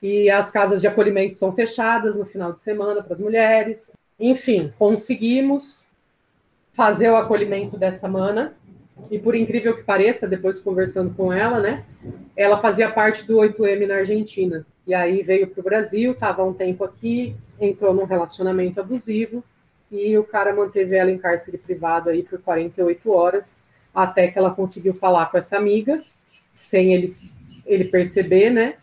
e 0.02 0.30
as 0.30 0.50
casas 0.50 0.82
de 0.82 0.88
acolhimento 0.88 1.36
são 1.36 1.54
fechadas 1.54 2.18
no 2.18 2.26
final 2.26 2.52
de 2.52 2.60
semana 2.60 3.04
para 3.04 3.14
as 3.14 3.20
mulheres. 3.20 3.92
Enfim, 4.20 4.74
conseguimos 4.80 5.86
fazer 6.74 7.10
o 7.10 7.16
acolhimento 7.16 7.78
dessa 7.78 8.08
mana, 8.08 8.56
e 9.10 9.18
por 9.18 9.36
incrível 9.36 9.76
que 9.76 9.84
pareça, 9.84 10.28
depois 10.28 10.60
conversando 10.60 11.14
com 11.16 11.32
ela, 11.34 11.60
né, 11.60 11.84
ela 12.36 12.58
fazia 12.58 12.92
parte 12.92 13.26
do 13.26 13.38
8M 13.38 13.88
na 13.88 13.96
Argentina. 13.96 14.66
E 14.86 14.94
aí 14.94 15.22
veio 15.24 15.48
para 15.48 15.60
o 15.60 15.64
Brasil, 15.64 16.12
estava 16.12 16.44
um 16.44 16.54
tempo 16.54 16.84
aqui, 16.84 17.36
entrou 17.60 17.94
num 17.94 18.06
relacionamento 18.06 18.80
abusivo, 18.80 19.44
e 19.92 20.18
o 20.18 20.24
cara 20.24 20.54
manteve 20.54 20.96
ela 20.96 21.12
em 21.12 21.18
cárcere 21.18 21.58
privado 21.58 22.10
aí 22.10 22.24
por 22.24 22.40
48 22.40 23.12
horas, 23.12 23.62
até 23.94 24.28
que 24.28 24.40
ela 24.40 24.52
conseguiu 24.52 24.94
falar 24.94 25.30
com 25.30 25.38
essa 25.38 25.58
amiga, 25.58 26.02
sem 26.52 26.94
ele, 26.94 27.10
ele 27.66 27.92
perceber, 27.92 28.50
né? 28.50 28.76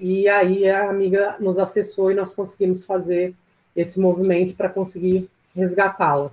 E 0.00 0.28
aí 0.28 0.68
a 0.68 0.90
amiga 0.90 1.36
nos 1.38 1.58
acessou 1.58 2.10
e 2.10 2.14
nós 2.14 2.34
conseguimos 2.34 2.84
fazer 2.84 3.34
esse 3.74 4.00
movimento 4.00 4.54
para 4.54 4.68
conseguir 4.68 5.30
resgatá-la. 5.54 6.32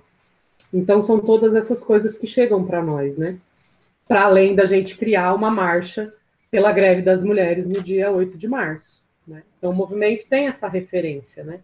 Então 0.72 1.00
são 1.00 1.20
todas 1.20 1.54
essas 1.54 1.80
coisas 1.80 2.18
que 2.18 2.26
chegam 2.26 2.64
para 2.64 2.82
nós, 2.82 3.16
né? 3.16 3.40
Para 4.06 4.24
além 4.24 4.54
da 4.54 4.66
gente 4.66 4.96
criar 4.96 5.34
uma 5.34 5.50
marcha 5.50 6.12
pela 6.50 6.72
greve 6.72 7.02
das 7.02 7.22
mulheres 7.22 7.68
no 7.68 7.82
dia 7.82 8.10
8 8.10 8.36
de 8.36 8.48
março. 8.48 9.02
Né? 9.26 9.42
Então 9.58 9.70
o 9.70 9.74
movimento 9.74 10.28
tem 10.28 10.48
essa 10.48 10.68
referência, 10.68 11.44
né? 11.44 11.60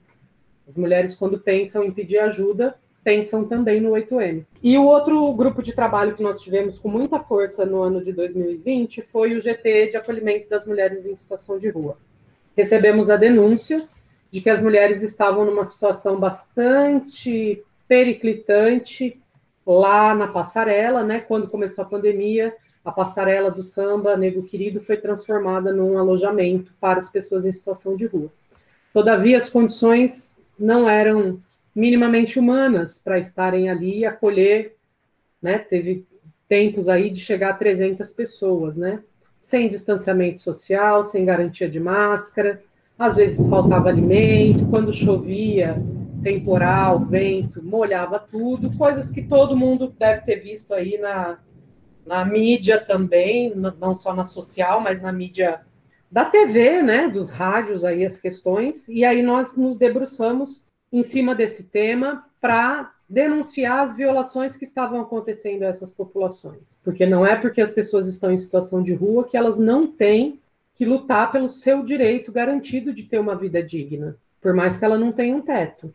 As 0.67 0.77
mulheres, 0.77 1.15
quando 1.15 1.39
pensam 1.39 1.85
em 1.85 1.93
pedir 1.93 2.19
ajuda, 2.19 2.77
pensam 3.05 3.45
também 3.45 3.81
no 3.81 3.91
8M. 3.91 4.45
E 4.61 4.77
o 4.77 4.85
outro 4.85 5.33
grupo 5.33 5.63
de 5.63 5.73
trabalho 5.73 6.17
que 6.17 6.23
nós 6.23 6.41
tivemos 6.41 6.77
com 6.77 6.89
muita 6.89 7.21
força 7.21 7.65
no 7.65 7.81
ano 7.81 8.03
de 8.03 8.13
2020 8.13 9.03
foi 9.13 9.37
o 9.37 9.41
GT 9.41 9.91
de 9.91 9.97
acolhimento 9.97 10.49
das 10.49 10.67
mulheres 10.67 11.07
em 11.07 11.15
situação 11.15 11.57
de 11.57 11.69
rua. 11.69 11.97
Recebemos 12.57 13.09
a 13.09 13.17
denúncia 13.17 13.89
de 14.31 14.41
que 14.41 14.51
as 14.51 14.61
mulheres 14.61 15.03
estavam 15.03 15.45
numa 15.45 15.65
situação 15.65 16.19
bastante 16.19 17.63
periclitante 17.89 19.21
lá 19.67 20.15
na 20.15 20.29
passarela, 20.29 21.03
né? 21.03 21.21
Quando 21.21 21.49
começou 21.49 21.85
a 21.85 21.89
pandemia, 21.89 22.55
a 22.85 22.93
passarela 22.93 23.51
do 23.51 23.65
samba 23.65 24.17
Nego 24.17 24.47
Querido 24.47 24.81
foi 24.81 24.97
transformada 24.97 25.73
num 25.73 25.99
alojamento 25.99 26.73
para 26.81 27.01
as 27.01 27.11
pessoas 27.11 27.45
em 27.45 27.53
situação 27.53 27.97
de 27.97 28.07
rua. 28.07 28.31
Todavia, 28.93 29.37
as 29.37 29.51
condições 29.51 30.39
não 30.59 30.89
eram 30.89 31.41
minimamente 31.75 32.39
humanas 32.39 32.99
para 32.99 33.19
estarem 33.19 33.69
ali 33.69 33.99
e 33.99 34.07
acolher, 34.07 34.77
né? 35.43 35.59
Teve 35.59 36.07
tempos 36.49 36.89
aí 36.89 37.11
de 37.11 37.21
chegar 37.21 37.51
a 37.51 37.55
300 37.55 38.13
pessoas, 38.13 38.77
né? 38.77 39.03
Sem 39.39 39.69
distanciamento 39.69 40.41
social, 40.41 41.05
sem 41.05 41.25
garantia 41.25 41.69
de 41.69 41.79
máscara, 41.79 42.63
às 42.99 43.17
vezes 43.17 43.47
faltava 43.49 43.89
alimento, 43.89 44.67
quando 44.67 44.93
chovia, 44.93 45.77
temporal, 46.23 47.05
vento, 47.05 47.63
molhava 47.63 48.19
tudo, 48.19 48.77
coisas 48.77 49.11
que 49.11 49.23
todo 49.23 49.57
mundo 49.57 49.95
deve 49.99 50.23
ter 50.23 50.37
visto 50.37 50.75
aí 50.75 50.99
na, 50.99 51.39
na 52.05 52.25
mídia 52.25 52.81
também, 52.81 53.55
não 53.55 53.95
só 53.95 54.15
na 54.15 54.25
social, 54.25 54.81
mas 54.81 55.01
na 55.01 55.13
mídia 55.13 55.61
da 56.11 56.25
TV, 56.25 56.83
né, 56.83 57.09
dos 57.09 57.31
rádios 57.31 57.85
aí 57.85 58.05
as 58.05 58.19
questões, 58.19 58.89
e 58.89 59.05
aí 59.05 59.23
nós 59.23 59.57
nos 59.57 59.77
debruçamos 59.77 60.65
em 60.93 61.03
cima 61.03 61.35
desse 61.35 61.65
tema 61.65 62.25
para 62.41 62.93
denunciar 63.09 63.81
as 63.81 63.95
violações 63.95 64.57
que 64.57 64.65
estavam 64.65 65.01
acontecendo 65.01 65.63
a 65.63 65.67
essas 65.67 65.91
populações. 65.91 66.79
Porque 66.83 67.07
não 67.07 67.27
é 67.27 67.37
porque 67.37 67.61
as 67.61 67.71
pessoas 67.71 68.09
estão 68.09 68.31
em 68.31 68.39
situação 68.39 68.83
de 68.83 68.95
rua 68.95 69.29
que 69.29 69.37
elas 69.37 69.59
não 69.59 69.87
têm 69.87 70.41
que 70.75 70.85
lutar 70.85 71.33
pelo 71.33 71.49
seu 71.49 71.83
direito 71.83 72.31
garantido 72.31 72.93
de 72.93 73.05
ter 73.05 73.19
uma 73.19 73.35
vida 73.35 73.63
digna, 73.63 74.17
por 74.41 74.53
mais 74.53 74.77
que 74.77 74.85
ela 74.85 74.99
não 74.99 75.13
tenha 75.13 75.35
um 75.35 75.41
teto. 75.41 75.93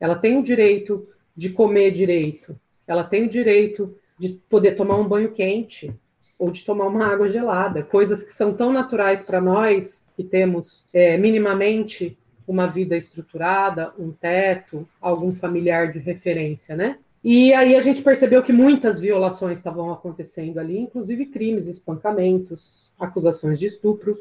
Ela 0.00 0.16
tem 0.16 0.38
o 0.38 0.42
direito 0.42 1.06
de 1.36 1.50
comer 1.50 1.92
direito, 1.92 2.58
ela 2.86 3.04
tem 3.04 3.26
o 3.26 3.28
direito 3.28 3.94
de 4.18 4.40
poder 4.48 4.72
tomar 4.72 4.96
um 4.96 5.06
banho 5.06 5.32
quente, 5.32 5.94
ou 6.40 6.50
de 6.50 6.64
tomar 6.64 6.86
uma 6.86 7.06
água 7.06 7.28
gelada, 7.28 7.82
coisas 7.82 8.22
que 8.22 8.32
são 8.32 8.54
tão 8.54 8.72
naturais 8.72 9.22
para 9.22 9.42
nós, 9.42 10.06
que 10.16 10.24
temos 10.24 10.86
é, 10.92 11.18
minimamente 11.18 12.16
uma 12.48 12.66
vida 12.66 12.96
estruturada, 12.96 13.92
um 13.98 14.10
teto, 14.10 14.88
algum 15.00 15.34
familiar 15.34 15.92
de 15.92 15.98
referência, 15.98 16.74
né? 16.74 16.98
E 17.22 17.52
aí 17.52 17.76
a 17.76 17.80
gente 17.82 18.02
percebeu 18.02 18.42
que 18.42 18.52
muitas 18.52 18.98
violações 18.98 19.58
estavam 19.58 19.92
acontecendo 19.92 20.58
ali, 20.58 20.78
inclusive 20.78 21.26
crimes, 21.26 21.66
espancamentos, 21.66 22.90
acusações 22.98 23.58
de 23.58 23.66
estupro. 23.66 24.18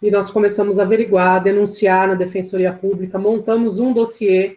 E 0.00 0.10
nós 0.10 0.30
começamos 0.30 0.78
a 0.78 0.82
averiguar, 0.82 1.42
denunciar 1.42 2.08
na 2.08 2.14
Defensoria 2.14 2.72
Pública, 2.72 3.18
montamos 3.18 3.78
um 3.78 3.92
dossiê 3.92 4.56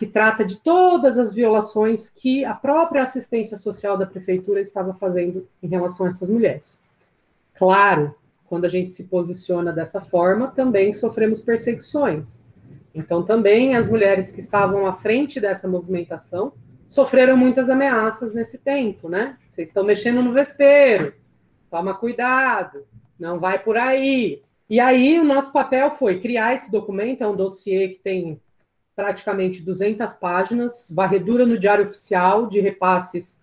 que 0.00 0.06
trata 0.06 0.46
de 0.46 0.56
todas 0.56 1.18
as 1.18 1.30
violações 1.30 2.08
que 2.08 2.42
a 2.42 2.54
própria 2.54 3.02
assistência 3.02 3.58
social 3.58 3.98
da 3.98 4.06
prefeitura 4.06 4.58
estava 4.58 4.94
fazendo 4.94 5.46
em 5.62 5.68
relação 5.68 6.06
a 6.06 6.08
essas 6.08 6.30
mulheres. 6.30 6.80
Claro, 7.54 8.14
quando 8.46 8.64
a 8.64 8.68
gente 8.70 8.92
se 8.92 9.04
posiciona 9.04 9.74
dessa 9.74 10.00
forma, 10.00 10.48
também 10.48 10.94
sofremos 10.94 11.42
perseguições. 11.42 12.42
Então, 12.94 13.22
também 13.22 13.76
as 13.76 13.90
mulheres 13.90 14.32
que 14.32 14.40
estavam 14.40 14.86
à 14.86 14.94
frente 14.94 15.38
dessa 15.38 15.68
movimentação 15.68 16.54
sofreram 16.88 17.36
muitas 17.36 17.68
ameaças 17.68 18.32
nesse 18.32 18.56
tempo, 18.56 19.06
né? 19.06 19.36
Vocês 19.46 19.68
estão 19.68 19.84
mexendo 19.84 20.22
no 20.22 20.32
vespeiro, 20.32 21.12
toma 21.70 21.92
cuidado, 21.92 22.86
não 23.18 23.38
vai 23.38 23.58
por 23.58 23.76
aí. 23.76 24.40
E 24.66 24.80
aí, 24.80 25.20
o 25.20 25.24
nosso 25.24 25.52
papel 25.52 25.90
foi 25.90 26.20
criar 26.20 26.54
esse 26.54 26.72
documento, 26.72 27.22
é 27.22 27.28
um 27.28 27.36
dossiê 27.36 27.88
que 27.88 28.00
tem 28.02 28.40
praticamente 28.94 29.62
200 29.62 30.14
páginas, 30.14 30.90
varredura 30.90 31.46
no 31.46 31.58
Diário 31.58 31.84
Oficial 31.84 32.46
de 32.46 32.60
repasses 32.60 33.40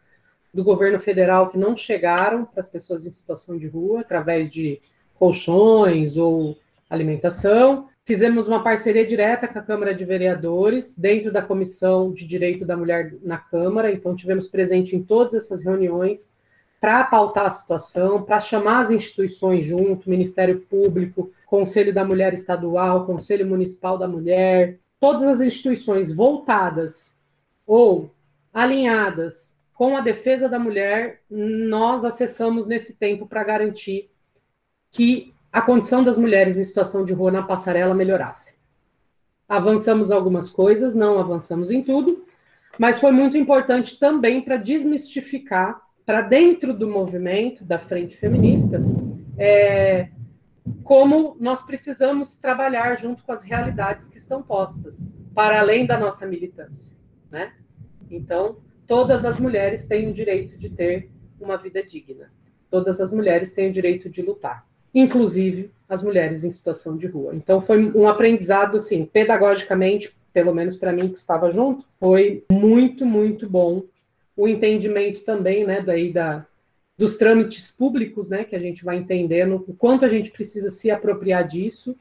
do 0.54 0.64
governo 0.64 1.00
federal 1.00 1.50
que 1.50 1.58
não 1.58 1.76
chegaram 1.76 2.46
para 2.46 2.62
as 2.62 2.70
pessoas 2.70 3.06
em 3.06 3.12
situação 3.12 3.58
de 3.58 3.68
rua, 3.68 4.02
através 4.02 4.50
de 4.50 4.82
colchões 5.16 6.18
ou 6.18 6.58
alimentação. 6.90 7.88
Fizemos 8.06 8.48
uma 8.48 8.64
parceria 8.64 9.06
direta 9.06 9.48
com 9.48 9.60
a 9.60 9.62
Câmara 9.62 9.94
de 9.94 10.06
Vereadores, 10.06 10.98
dentro 10.98 11.32
da 11.32 11.42
Comissão 11.42 12.14
de 12.14 12.26
Direito 12.26 12.66
da 12.66 12.78
Mulher 12.78 13.14
na 13.22 13.38
Câmara, 13.38 13.92
então 13.92 14.16
tivemos 14.16 14.48
presente 14.48 14.96
em 14.96 15.04
todas 15.04 15.34
essas 15.34 15.62
reuniões 15.62 16.34
para 16.80 17.04
pautar 17.04 17.48
a 17.48 17.52
situação, 17.52 18.24
para 18.24 18.40
chamar 18.40 18.80
as 18.80 18.92
instituições 18.92 19.66
junto, 19.66 20.10
Ministério 20.10 20.60
Público, 20.62 21.32
Conselho 21.46 21.94
da 21.94 22.06
Mulher 22.06 22.34
Estadual, 22.34 23.06
Conselho 23.06 23.46
Municipal 23.46 23.98
da 23.98 24.08
Mulher, 24.08 24.78
todas 25.00 25.24
as 25.24 25.42
instituições 25.42 26.14
voltadas 26.14 27.18
ou 27.66 28.12
alinhadas 28.54 29.58
com 29.74 29.96
a 29.96 30.02
defesa 30.02 30.50
da 30.50 30.58
mulher, 30.58 31.22
nós 31.30 32.04
acessamos 32.04 32.66
nesse 32.66 32.96
tempo 32.96 33.28
para 33.28 33.44
garantir 33.44 34.10
que 34.90 35.34
a 35.52 35.62
condição 35.62 36.04
das 36.04 36.18
mulheres 36.18 36.58
em 36.58 36.64
situação 36.64 37.06
de 37.06 37.14
rua 37.14 37.32
na 37.32 37.44
passarela 37.44 37.94
melhorasse. 37.94 38.56
Avançamos 39.48 40.12
algumas 40.12 40.50
coisas, 40.50 40.96
não 40.96 41.20
avançamos 41.20 41.70
em 41.72 41.84
tudo, 41.84 42.26
mas 42.80 43.00
foi 43.00 43.12
muito 43.12 43.38
importante 43.38 44.00
também 44.00 44.42
para 44.42 44.58
desmistificar, 44.58 45.80
para 46.06 46.22
dentro 46.22 46.74
do 46.74 46.88
movimento 46.88 47.64
da 47.64 47.78
frente 47.78 48.18
feminista, 48.18 48.82
é, 49.38 50.10
como 50.84 51.36
nós 51.40 51.66
precisamos 51.66 52.38
trabalhar 52.38 52.98
junto 52.98 53.24
com 53.24 53.32
as 53.32 53.44
realidades 53.44 54.08
que 54.08 54.18
estão 54.18 54.42
postas, 54.42 55.16
para 55.34 55.60
além 55.60 55.86
da 55.86 56.00
nossa 56.00 56.26
militância, 56.26 56.92
né? 57.30 57.54
Então, 58.10 58.58
todas 58.88 59.26
as 59.26 59.40
mulheres 59.40 59.86
têm 59.86 60.10
o 60.10 60.14
direito 60.14 60.58
de 60.58 60.70
ter 60.70 61.10
uma 61.40 61.58
vida 61.58 61.84
digna. 61.84 62.32
Todas 62.70 63.00
as 63.00 63.12
mulheres 63.12 63.54
têm 63.54 63.70
o 63.70 63.74
direito 63.74 64.10
de 64.10 64.22
lutar, 64.22 64.66
inclusive 64.94 65.72
as 65.88 66.04
mulheres 66.04 66.44
em 66.44 66.52
situação 66.52 66.98
de 66.98 67.08
rua. 67.08 67.36
Então, 67.36 67.62
foi 67.62 67.92
um 67.92 68.08
aprendizado, 68.08 68.78
assim, 68.78 69.06
pedagogicamente, 69.06 70.16
pelo 70.34 70.54
menos 70.54 70.76
para 70.76 70.92
mim 70.92 71.10
que 71.10 71.18
estava 71.18 71.52
junto, 71.52 71.86
foi 72.00 72.44
muito, 72.52 73.06
muito 73.06 73.50
bom. 73.50 73.84
O 74.36 74.48
entendimento 74.48 75.22
também, 75.22 75.66
né, 75.66 75.82
daí 75.82 76.12
da, 76.12 76.46
dos 76.98 77.16
trâmites 77.18 77.72
públicos, 77.72 78.30
né, 78.30 78.44
que 78.44 78.56
a 78.56 78.60
gente 78.60 78.84
vai 78.84 78.98
entendendo 78.98 79.64
o 79.68 79.74
quanto 79.74 80.04
a 80.04 80.10
gente 80.10 80.32
precisa 80.32 80.72
se 80.72 80.90
apropriar 80.90 81.48
disso 81.48 81.96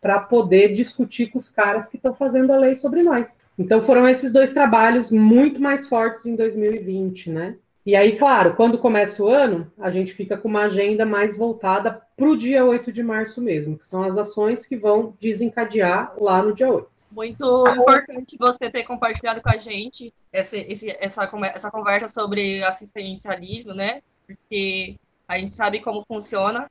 para 0.00 0.18
poder 0.18 0.72
discutir 0.72 1.30
com 1.30 1.38
os 1.38 1.48
caras 1.48 1.88
que 1.88 1.96
estão 1.96 2.14
fazendo 2.14 2.52
a 2.52 2.58
lei 2.58 2.74
sobre 2.74 3.02
nós. 3.02 3.38
Então 3.58 3.80
foram 3.80 4.08
esses 4.08 4.32
dois 4.32 4.52
trabalhos 4.52 5.10
muito 5.10 5.60
mais 5.60 5.86
fortes 5.88 6.24
em 6.26 6.34
2020, 6.34 7.30
né? 7.30 7.56
E 7.84 7.96
aí, 7.96 8.16
claro, 8.18 8.54
quando 8.56 8.78
começa 8.78 9.22
o 9.22 9.28
ano, 9.28 9.70
a 9.78 9.90
gente 9.90 10.12
fica 10.12 10.36
com 10.36 10.48
uma 10.48 10.64
agenda 10.64 11.06
mais 11.06 11.36
voltada 11.36 12.00
para 12.16 12.28
o 12.28 12.36
dia 12.36 12.64
8 12.64 12.92
de 12.92 13.02
março 13.02 13.40
mesmo, 13.40 13.78
que 13.78 13.86
são 13.86 14.02
as 14.02 14.16
ações 14.16 14.66
que 14.66 14.76
vão 14.76 15.14
desencadear 15.20 16.14
lá 16.18 16.42
no 16.42 16.54
dia 16.54 16.70
8. 16.70 16.88
Muito 17.10 17.64
importante 17.68 18.36
você 18.38 18.70
ter 18.70 18.84
compartilhado 18.84 19.40
com 19.42 19.50
a 19.50 19.56
gente 19.56 20.12
essa, 20.32 20.56
essa, 21.02 21.28
essa 21.54 21.70
conversa 21.70 22.06
sobre 22.06 22.62
assistencialismo, 22.62 23.74
né? 23.74 24.00
Porque 24.36 24.96
a 25.26 25.38
gente 25.38 25.52
sabe 25.52 25.80
como 25.80 26.04
funciona 26.06 26.70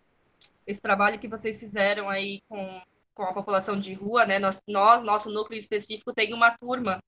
esse 0.66 0.80
trabalho 0.80 1.20
que 1.20 1.28
vocês 1.28 1.60
fizeram 1.60 2.10
aí 2.10 2.42
com, 2.48 2.82
com 3.14 3.24
a 3.24 3.34
população 3.34 3.78
de 3.78 3.94
rua, 3.94 4.26
né? 4.26 4.40
Nós, 4.40 4.62
nós, 4.68 5.04
nosso 5.04 5.30
núcleo 5.30 5.60
específico, 5.60 6.14
tem 6.14 6.34
uma 6.34 6.52
turma 6.58 7.04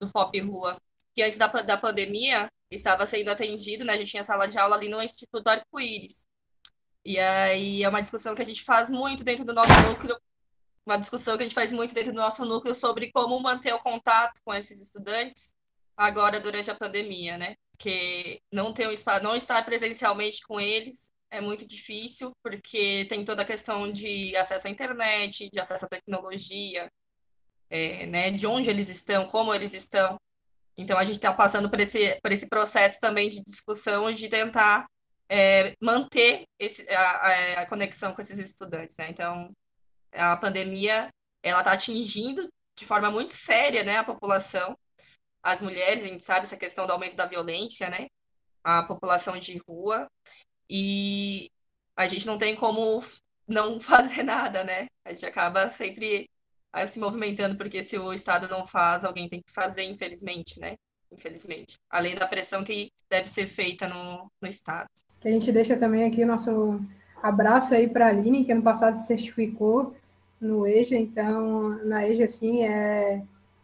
do 0.00 0.08
FOP 0.08 0.40
Rua, 0.40 0.80
que 1.14 1.22
antes 1.22 1.36
da, 1.36 1.46
da 1.46 1.76
pandemia 1.76 2.50
estava 2.70 3.06
sendo 3.06 3.30
atendido, 3.30 3.84
né? 3.84 3.92
A 3.92 3.96
gente 3.96 4.10
tinha 4.10 4.24
sala 4.24 4.46
de 4.48 4.58
aula 4.58 4.76
ali 4.76 4.88
no 4.88 5.02
Instituto 5.02 5.46
Arco-Íris. 5.48 6.26
E 7.04 7.18
aí 7.18 7.82
é 7.82 7.88
uma 7.88 8.00
discussão 8.00 8.34
que 8.34 8.42
a 8.42 8.46
gente 8.46 8.62
faz 8.62 8.88
muito 8.88 9.24
dentro 9.24 9.44
do 9.44 9.52
nosso 9.52 9.72
núcleo, 9.88 10.16
uma 10.86 10.96
discussão 10.96 11.36
que 11.36 11.42
a 11.42 11.46
gente 11.46 11.54
faz 11.54 11.70
muito 11.72 11.94
dentro 11.94 12.12
do 12.12 12.20
nosso 12.20 12.44
núcleo 12.44 12.74
sobre 12.74 13.10
como 13.12 13.38
manter 13.40 13.74
o 13.74 13.78
contato 13.78 14.40
com 14.44 14.54
esses 14.54 14.80
estudantes 14.80 15.54
agora 15.96 16.40
durante 16.40 16.70
a 16.70 16.74
pandemia, 16.74 17.36
né? 17.36 17.56
Porque 17.72 18.40
não 18.50 18.72
ter 18.72 18.86
um 18.86 18.92
espaço, 18.92 19.22
não 19.22 19.36
estar 19.36 19.64
presencialmente 19.64 20.40
com 20.46 20.60
eles 20.60 21.10
é 21.30 21.40
muito 21.40 21.66
difícil, 21.66 22.30
porque 22.42 23.06
tem 23.06 23.24
toda 23.24 23.42
a 23.42 23.46
questão 23.46 23.90
de 23.90 24.36
acesso 24.36 24.68
à 24.68 24.70
internet, 24.70 25.48
de 25.50 25.58
acesso 25.58 25.86
à 25.86 25.88
tecnologia, 25.88 26.90
é, 27.70 28.06
né? 28.06 28.30
De 28.30 28.46
onde 28.46 28.68
eles 28.68 28.88
estão, 28.88 29.26
como 29.26 29.54
eles 29.54 29.72
estão. 29.72 30.18
Então 30.76 30.98
a 30.98 31.04
gente 31.04 31.16
está 31.16 31.32
passando 31.32 31.70
por 31.70 31.80
esse, 31.80 32.18
por 32.22 32.32
esse 32.32 32.48
processo 32.48 33.00
também 33.00 33.28
de 33.28 33.42
discussão 33.42 34.12
de 34.12 34.28
tentar 34.28 34.86
é, 35.28 35.74
manter 35.80 36.44
esse, 36.58 36.88
a, 36.90 37.62
a, 37.62 37.66
conexão 37.66 38.12
com 38.12 38.20
esses 38.20 38.38
estudantes, 38.38 38.96
né? 38.98 39.08
Então 39.08 39.50
a 40.12 40.36
pandemia 40.36 41.08
ela 41.42 41.60
está 41.60 41.72
atingindo 41.72 42.48
de 42.76 42.84
forma 42.84 43.10
muito 43.10 43.32
séria, 43.32 43.84
né, 43.84 43.98
a 43.98 44.04
população, 44.04 44.76
as 45.42 45.60
mulheres, 45.60 46.04
a 46.04 46.08
gente 46.08 46.24
sabe 46.24 46.42
essa 46.42 46.56
questão 46.56 46.86
do 46.86 46.92
aumento 46.92 47.16
da 47.16 47.26
violência, 47.26 47.90
né, 47.90 48.06
a 48.62 48.82
população 48.82 49.38
de 49.38 49.58
rua 49.68 50.08
e 50.70 51.50
a 51.96 52.06
gente 52.06 52.26
não 52.26 52.38
tem 52.38 52.54
como 52.54 53.02
não 53.46 53.78
fazer 53.80 54.22
nada, 54.22 54.64
né? 54.64 54.86
A 55.04 55.10
gente 55.12 55.26
acaba 55.26 55.70
sempre 55.70 56.28
se 56.86 56.98
movimentando 56.98 57.56
porque 57.56 57.84
se 57.84 57.98
o 57.98 58.12
Estado 58.12 58.48
não 58.48 58.66
faz, 58.66 59.04
alguém 59.04 59.28
tem 59.28 59.42
que 59.42 59.52
fazer, 59.52 59.82
infelizmente, 59.82 60.58
né? 60.58 60.74
Infelizmente. 61.12 61.74
Além 61.90 62.14
da 62.14 62.26
pressão 62.26 62.64
que 62.64 62.90
deve 63.10 63.28
ser 63.28 63.46
feita 63.46 63.86
no, 63.86 64.30
no 64.40 64.48
Estado. 64.48 64.88
A 65.22 65.28
gente 65.28 65.52
deixa 65.52 65.76
também 65.76 66.04
aqui 66.04 66.24
nosso 66.24 66.80
abraço 67.22 67.74
aí 67.74 67.88
para 67.88 68.06
a 68.06 68.08
Aline, 68.08 68.44
que 68.44 68.52
ano 68.52 68.62
passado 68.62 68.96
se 68.96 69.06
certificou 69.06 69.94
no 70.40 70.66
EJA, 70.66 70.96
então 70.96 71.68
na 71.84 72.08
EJA, 72.08 72.24
assim, 72.24 72.64
é, 72.64 73.22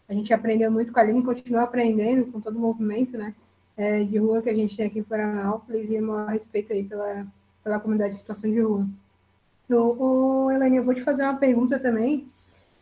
a 0.08 0.14
gente 0.14 0.32
aprendeu 0.32 0.70
muito 0.70 0.92
com 0.92 0.98
a 0.98 1.02
Aline, 1.02 1.22
continua 1.22 1.62
aprendendo 1.62 2.32
com 2.32 2.40
todo 2.40 2.56
o 2.56 2.60
movimento, 2.60 3.18
né, 3.18 3.34
é, 3.76 4.02
de 4.02 4.18
rua 4.18 4.42
que 4.42 4.48
a 4.48 4.54
gente 4.54 4.76
tem 4.76 4.86
aqui 4.86 4.98
em 5.00 5.04
Florianópolis 5.04 5.90
e 5.90 6.00
um 6.00 6.26
respeito 6.26 6.72
aí 6.72 6.82
pela, 6.82 7.26
pela 7.62 7.78
comunidade 7.78 8.14
de 8.14 8.20
situação 8.20 8.50
de 8.50 8.60
rua. 8.60 8.86
Ô, 9.70 10.50
Helene, 10.50 10.78
eu 10.78 10.84
vou 10.84 10.94
te 10.94 11.02
fazer 11.02 11.24
uma 11.24 11.36
pergunta 11.36 11.78
também, 11.78 12.26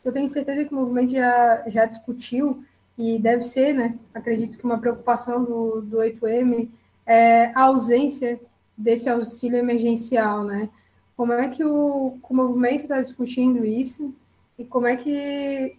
eu 0.05 0.13
tenho 0.13 0.29
certeza 0.29 0.65
que 0.65 0.73
o 0.73 0.79
movimento 0.79 1.11
já, 1.11 1.65
já 1.69 1.85
discutiu, 1.85 2.65
e 2.99 3.19
deve 3.19 3.43
ser, 3.43 3.75
né, 3.75 3.99
acredito 4.15 4.57
que 4.57 4.65
uma 4.65 4.79
preocupação 4.79 5.45
do, 5.45 5.83
do 5.83 5.99
8M 5.99 6.69
é 7.05 7.47
a 7.55 7.65
ausência 7.65 8.41
desse 8.77 9.09
auxílio 9.09 9.59
emergencial, 9.59 10.45
né, 10.45 10.71
como 11.17 11.33
é 11.33 11.49
que 11.49 11.65
o, 11.65 12.19
o 12.23 12.35
movimento 12.35 12.83
está 12.83 13.01
discutindo 13.01 13.65
isso 13.65 14.15
e 14.59 14.65
como 14.65 14.87
é 14.87 14.97
que 14.97 15.77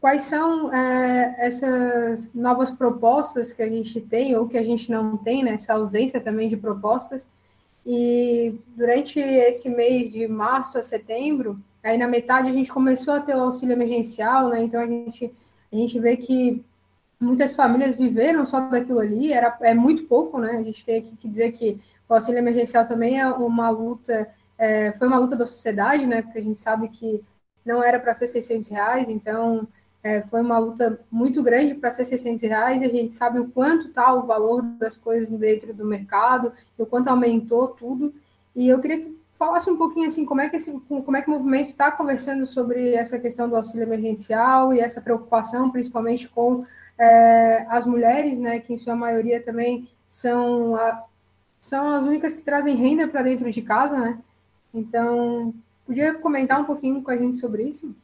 quais 0.00 0.22
são 0.22 0.72
é, 0.72 1.34
essas 1.38 2.32
novas 2.34 2.70
propostas 2.70 3.52
que 3.52 3.62
a 3.62 3.68
gente 3.68 4.00
tem 4.00 4.36
ou 4.36 4.48
que 4.48 4.56
a 4.56 4.62
gente 4.62 4.90
não 4.90 5.16
tem, 5.16 5.42
né? 5.42 5.54
Essa 5.54 5.74
ausência 5.74 6.20
também 6.20 6.48
de 6.48 6.56
propostas. 6.56 7.28
E 7.84 8.54
durante 8.76 9.18
esse 9.18 9.68
mês 9.68 10.12
de 10.12 10.28
março 10.28 10.78
a 10.78 10.82
setembro, 10.82 11.58
aí 11.82 11.98
na 11.98 12.06
metade 12.06 12.48
a 12.48 12.52
gente 12.52 12.72
começou 12.72 13.14
a 13.14 13.20
ter 13.20 13.34
o 13.34 13.40
auxílio 13.40 13.72
emergencial, 13.72 14.48
né? 14.48 14.62
Então 14.62 14.80
a 14.80 14.86
gente 14.86 15.32
a 15.70 15.76
gente 15.76 15.98
vê 16.00 16.16
que 16.16 16.64
muitas 17.20 17.52
famílias 17.52 17.96
viveram 17.96 18.46
só 18.46 18.60
daquilo 18.60 19.00
ali, 19.00 19.32
era 19.32 19.56
é 19.62 19.74
muito 19.74 20.04
pouco, 20.04 20.38
né? 20.38 20.52
A 20.52 20.62
gente 20.62 20.84
tem 20.84 20.98
aqui 20.98 21.16
que 21.16 21.28
dizer 21.28 21.52
que 21.52 21.80
o 22.08 22.14
auxílio 22.14 22.38
emergencial 22.38 22.86
também 22.86 23.20
é 23.20 23.26
uma 23.28 23.68
luta 23.70 24.28
é, 24.56 24.92
foi 24.92 25.08
uma 25.08 25.18
luta 25.18 25.36
da 25.36 25.46
sociedade, 25.46 26.06
né? 26.06 26.22
Porque 26.22 26.38
a 26.38 26.42
gente 26.42 26.58
sabe 26.58 26.88
que 26.88 27.22
não 27.64 27.82
era 27.82 27.98
para 28.00 28.14
ser 28.14 28.28
600 28.28 28.68
reais, 28.68 29.08
então 29.08 29.68
é, 30.02 30.22
foi 30.22 30.40
uma 30.40 30.58
luta 30.58 31.00
muito 31.10 31.42
grande 31.42 31.74
para 31.74 31.90
ser 31.90 32.04
600 32.04 32.42
reais 32.42 32.82
e 32.82 32.84
a 32.84 32.88
gente 32.88 33.12
sabe 33.12 33.40
o 33.40 33.48
quanto 33.48 33.88
está 33.88 34.12
o 34.14 34.26
valor 34.26 34.62
das 34.62 34.96
coisas 34.96 35.28
dentro 35.30 35.74
do 35.74 35.84
mercado, 35.84 36.52
o 36.76 36.86
quanto 36.86 37.08
aumentou 37.08 37.68
tudo. 37.68 38.14
E 38.54 38.68
eu 38.68 38.80
queria 38.80 39.00
que 39.00 39.18
falasse 39.34 39.70
um 39.70 39.76
pouquinho 39.76 40.06
assim 40.06 40.24
como 40.24 40.40
é 40.40 40.48
que 40.48 40.56
esse, 40.56 40.72
como 40.88 41.16
é 41.16 41.22
que 41.22 41.28
o 41.28 41.32
movimento 41.32 41.66
está 41.66 41.90
conversando 41.90 42.46
sobre 42.46 42.94
essa 42.94 43.18
questão 43.18 43.48
do 43.48 43.56
auxílio 43.56 43.84
emergencial 43.84 44.72
e 44.72 44.80
essa 44.80 45.00
preocupação, 45.00 45.70
principalmente 45.70 46.28
com 46.28 46.64
é, 46.98 47.66
as 47.68 47.86
mulheres, 47.86 48.38
né? 48.38 48.58
Que 48.60 48.74
em 48.74 48.78
sua 48.78 48.96
maioria 48.96 49.40
também 49.42 49.88
são 50.08 50.74
a, 50.76 51.04
são 51.60 51.90
as 51.90 52.04
únicas 52.04 52.32
que 52.32 52.42
trazem 52.42 52.76
renda 52.76 53.06
para 53.08 53.22
dentro 53.22 53.50
de 53.50 53.62
casa, 53.62 53.98
né? 53.98 54.18
Então, 54.72 55.54
podia 55.86 56.14
comentar 56.14 56.60
um 56.60 56.64
pouquinho 56.64 57.02
com 57.02 57.10
a 57.10 57.16
gente 57.16 57.36
sobre 57.36 57.64
isso? 57.64 57.94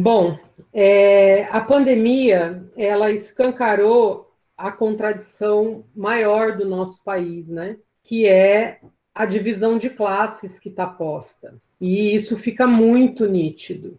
Bom, 0.00 0.38
é, 0.72 1.48
a 1.50 1.60
pandemia 1.60 2.64
ela 2.76 3.10
escancarou 3.10 4.32
a 4.56 4.70
contradição 4.70 5.84
maior 5.92 6.56
do 6.56 6.64
nosso 6.64 7.02
país, 7.02 7.48
né? 7.48 7.76
Que 8.04 8.24
é 8.24 8.78
a 9.12 9.26
divisão 9.26 9.76
de 9.76 9.90
classes 9.90 10.60
que 10.60 10.68
está 10.68 10.86
posta. 10.86 11.60
E 11.80 12.14
isso 12.14 12.36
fica 12.36 12.64
muito 12.64 13.26
nítido, 13.26 13.98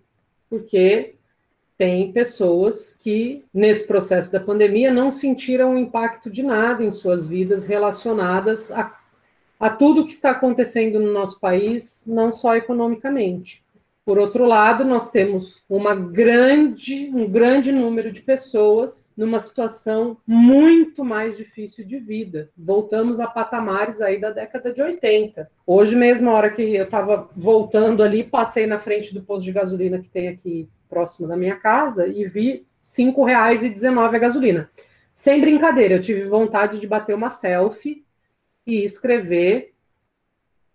porque 0.50 1.16
tem 1.78 2.14
pessoas 2.14 2.96
que, 2.96 3.44
nesse 3.54 3.86
processo 3.86 4.32
da 4.32 4.40
pandemia, 4.40 4.94
não 4.94 5.12
sentiram 5.12 5.74
o 5.74 5.78
impacto 5.78 6.32
de 6.32 6.42
nada 6.42 6.82
em 6.82 6.92
suas 6.92 7.28
vidas 7.28 7.66
relacionadas 7.66 8.72
a 8.72 8.98
a 9.60 9.70
tudo 9.70 10.06
que 10.06 10.14
está 10.14 10.32
acontecendo 10.32 11.00
no 11.00 11.12
nosso 11.12 11.38
país, 11.40 12.06
não 12.08 12.32
só 12.32 12.56
economicamente. 12.56 13.62
Por 14.10 14.18
outro 14.18 14.44
lado, 14.44 14.84
nós 14.84 15.12
temos 15.12 15.64
uma 15.70 15.94
grande, 15.94 17.12
um 17.14 17.30
grande 17.30 17.72
número 17.72 18.12
de 18.12 18.24
pessoas 18.24 19.14
numa 19.16 19.40
situação 19.40 20.18
muito 20.26 21.06
mais 21.06 21.38
difícil 21.38 21.86
de 21.86 22.00
vida. 22.00 22.50
Voltamos 22.58 23.20
a 23.20 23.28
patamares 23.28 24.02
aí 24.02 24.20
da 24.20 24.32
década 24.32 24.74
de 24.74 24.82
80. 24.82 25.48
Hoje 25.64 25.96
mesmo, 25.96 26.28
a 26.28 26.34
hora 26.34 26.50
que 26.50 26.74
eu 26.76 26.86
estava 26.86 27.30
voltando 27.36 28.02
ali, 28.02 28.24
passei 28.24 28.66
na 28.66 28.80
frente 28.80 29.14
do 29.14 29.22
posto 29.22 29.46
de 29.46 29.52
gasolina 29.52 30.00
que 30.00 30.10
tem 30.10 30.28
aqui 30.28 30.68
próximo 30.90 31.28
da 31.28 31.38
minha 31.38 31.58
casa 31.58 32.08
e 32.08 32.26
vi 32.26 32.52
R$ 32.52 32.66
5,19 32.82 34.16
a 34.16 34.18
gasolina. 34.18 34.72
Sem 35.14 35.40
brincadeira, 35.40 35.94
eu 35.94 36.02
tive 36.02 36.24
vontade 36.24 36.80
de 36.80 36.88
bater 36.88 37.14
uma 37.14 37.30
selfie 37.30 38.04
e 38.66 38.84
escrever 38.84 39.76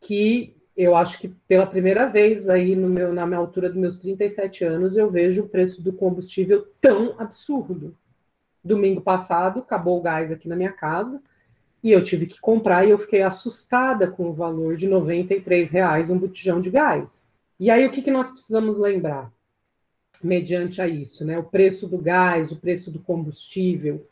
que 0.00 0.54
eu 0.76 0.96
acho 0.96 1.18
que 1.18 1.28
pela 1.46 1.66
primeira 1.66 2.06
vez 2.08 2.48
aí 2.48 2.74
meu, 2.74 3.12
na 3.12 3.26
minha 3.26 3.38
altura 3.38 3.68
dos 3.68 3.78
meus 3.78 4.00
37 4.00 4.64
anos 4.64 4.96
eu 4.96 5.10
vejo 5.10 5.42
o 5.42 5.48
preço 5.48 5.80
do 5.80 5.92
combustível 5.92 6.66
tão 6.80 7.14
absurdo. 7.18 7.96
Domingo 8.62 9.00
passado 9.00 9.60
acabou 9.60 9.98
o 9.98 10.02
gás 10.02 10.32
aqui 10.32 10.48
na 10.48 10.56
minha 10.56 10.72
casa 10.72 11.22
e 11.82 11.92
eu 11.92 12.02
tive 12.02 12.26
que 12.26 12.40
comprar 12.40 12.84
e 12.84 12.90
eu 12.90 12.98
fiquei 12.98 13.22
assustada 13.22 14.10
com 14.10 14.30
o 14.30 14.32
valor 14.32 14.76
de 14.76 14.88
93 14.88 15.70
reais 15.70 16.10
um 16.10 16.18
botijão 16.18 16.60
de 16.60 16.70
gás. 16.70 17.28
E 17.60 17.70
aí 17.70 17.86
o 17.86 17.92
que, 17.92 18.02
que 18.02 18.10
nós 18.10 18.30
precisamos 18.30 18.78
lembrar? 18.78 19.30
Mediante 20.22 20.80
a 20.80 20.88
isso, 20.88 21.24
né? 21.24 21.38
O 21.38 21.44
preço 21.44 21.86
do 21.86 21.98
gás, 21.98 22.50
o 22.50 22.56
preço 22.56 22.90
do 22.90 22.98
combustível, 22.98 24.06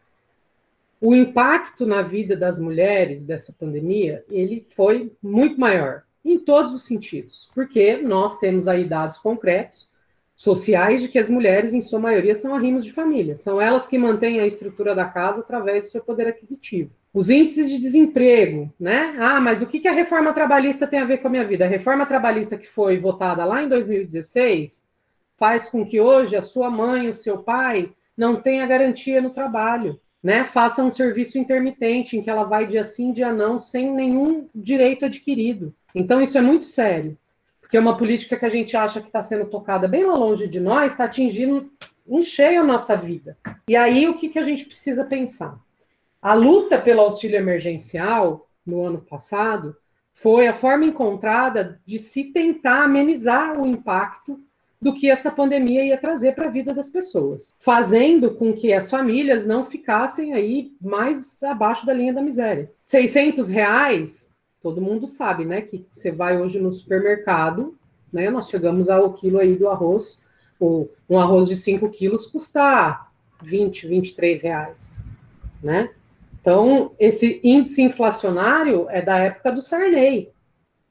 o 1.01 1.15
impacto 1.15 1.85
na 1.85 2.03
vida 2.03 2.37
das 2.37 2.61
mulheres 2.61 3.25
dessa 3.25 3.53
pandemia, 3.53 4.25
ele 4.31 4.65
foi 4.69 5.11
muito 5.21 5.59
maior, 5.59 6.05
em 6.25 6.39
todos 6.39 6.73
os 6.73 6.85
sentidos, 6.85 7.51
porque 7.55 7.97
nós 7.97 8.39
temos 8.39 8.69
aí 8.69 8.85
dados 8.85 9.19
concretos, 9.19 9.91
sociais, 10.35 11.01
de 11.01 11.09
que 11.09 11.19
as 11.19 11.29
mulheres, 11.29 11.73
em 11.73 11.81
sua 11.81 12.01
maioria, 12.01 12.35
são 12.35 12.55
arrimos 12.55 12.85
de 12.85 12.93
família, 12.93 13.37
são 13.37 13.61
elas 13.61 13.87
que 13.87 13.99
mantêm 13.99 14.41
a 14.41 14.47
estrutura 14.47 14.95
da 14.95 15.05
casa 15.05 15.41
através 15.41 15.85
do 15.85 15.91
seu 15.91 16.03
poder 16.03 16.27
aquisitivo. 16.27 16.91
Os 17.15 17.29
índices 17.29 17.69
de 17.69 17.79
desemprego, 17.79 18.73
né? 18.81 19.15
Ah, 19.19 19.39
mas 19.39 19.61
o 19.61 19.67
que 19.67 19.87
a 19.87 19.93
reforma 19.93 20.33
trabalhista 20.33 20.87
tem 20.87 20.99
a 20.99 21.05
ver 21.05 21.19
com 21.19 21.29
a 21.29 21.31
minha 21.31 21.47
vida? 21.47 21.65
A 21.65 21.69
reforma 21.69 22.07
trabalhista 22.07 22.57
que 22.57 22.67
foi 22.67 22.99
votada 22.99 23.45
lá 23.45 23.63
em 23.63 23.69
2016 23.69 24.89
faz 25.37 25.69
com 25.69 25.85
que 25.85 26.01
hoje 26.01 26.35
a 26.35 26.43
sua 26.43 26.71
mãe, 26.71 27.09
o 27.09 27.15
seu 27.15 27.39
pai, 27.39 27.93
não 28.17 28.41
tenha 28.41 28.67
garantia 28.67 29.21
no 29.21 29.31
trabalho, 29.31 30.01
né? 30.23 30.45
Faça 30.45 30.83
um 30.83 30.91
serviço 30.91 31.37
intermitente 31.37 32.17
em 32.17 32.23
que 32.23 32.31
ela 32.31 32.45
vai 32.45 32.67
dia 32.67 32.85
sim, 32.85 33.13
dia 33.13 33.33
não, 33.33 33.59
sem 33.59 33.93
nenhum 33.93 34.49
direito 34.55 35.05
adquirido. 35.05 35.75
Então 35.95 36.21
isso 36.21 36.39
é 36.39 36.41
muito 36.41 36.65
sério, 36.65 37.17
porque 37.61 37.77
é 37.77 37.81
uma 37.81 37.97
política 37.97 38.37
que 38.37 38.45
a 38.45 38.51
gente 38.51 38.77
acha 38.77 39.01
que 39.01 39.07
está 39.07 39.23
sendo 39.23 39.47
tocada 39.47 39.89
bem 39.89 40.05
lá 40.05 40.17
longe 40.17 40.47
de 40.47 40.61
nós, 40.61 40.93
está 40.93 41.05
atingindo 41.05 41.71
em 42.07 42.23
cheio 42.23 42.63
a 42.63 42.67
nossa 42.67 42.97
vida. 42.97 43.37
E 43.69 43.77
aí 43.77 44.09
o 44.09 44.15
que, 44.15 44.29
que 44.29 44.39
a 44.39 44.45
gente 44.45 44.65
precisa 44.65 45.05
pensar? 45.05 45.59
A 46.21 46.35
luta 46.35 46.79
pelo 46.79 47.01
auxílio 47.01 47.37
emergencial 47.37 48.49
no 48.65 48.85
ano 48.85 48.99
passado 48.99 49.77
foi 50.13 50.47
a 50.47 50.55
forma 50.55 50.85
encontrada 50.85 51.81
de 51.85 51.99
se 51.99 52.25
tentar 52.25 52.85
amenizar 52.85 53.61
o 53.61 53.67
impacto 53.67 54.39
do 54.81 54.93
que 54.93 55.09
essa 55.09 55.31
pandemia 55.31 55.85
ia 55.85 55.97
trazer 55.97 56.35
para 56.35 56.47
a 56.47 56.51
vida 56.51 56.75
das 56.75 56.89
pessoas, 56.89 57.55
fazendo 57.61 58.35
com 58.35 58.53
que 58.53 58.73
as 58.73 58.91
famílias 58.91 59.47
não 59.47 59.65
ficassem 59.65 60.35
aí 60.35 60.73
mais 60.81 61.41
abaixo 61.45 61.87
da 61.87 61.93
linha 61.93 62.13
da 62.13 62.21
miséria. 62.21 62.69
600 62.85 63.49
reais, 63.49 64.32
todo 64.63 64.81
mundo 64.81 65.09
sabe, 65.09 65.45
né, 65.45 65.63
que 65.63 65.85
você 65.91 66.11
vai 66.11 66.41
hoje 66.41 66.59
no 66.59 66.73
supermercado, 66.73 67.77
né, 68.13 68.31
nós 68.31 68.49
chegamos 68.49 68.89
ao 68.89 69.13
quilo 69.13 69.39
aí 69.39 69.57
do 69.57 69.69
arroz, 69.69 70.21
o, 70.61 70.89
um 71.09 71.19
arroz 71.19 71.49
de 71.49 71.57
5 71.57 71.89
quilos 71.91 72.27
custa 72.27 73.07
20, 73.43 73.89
23 73.89 74.43
reais, 74.43 75.05
né? 75.63 75.91
Então, 76.41 76.93
esse 76.99 77.41
índice 77.43 77.83
inflacionário 77.83 78.87
é 78.91 79.01
da 79.01 79.17
época 79.19 79.53
do 79.53 79.61
Sarney, 79.61 80.31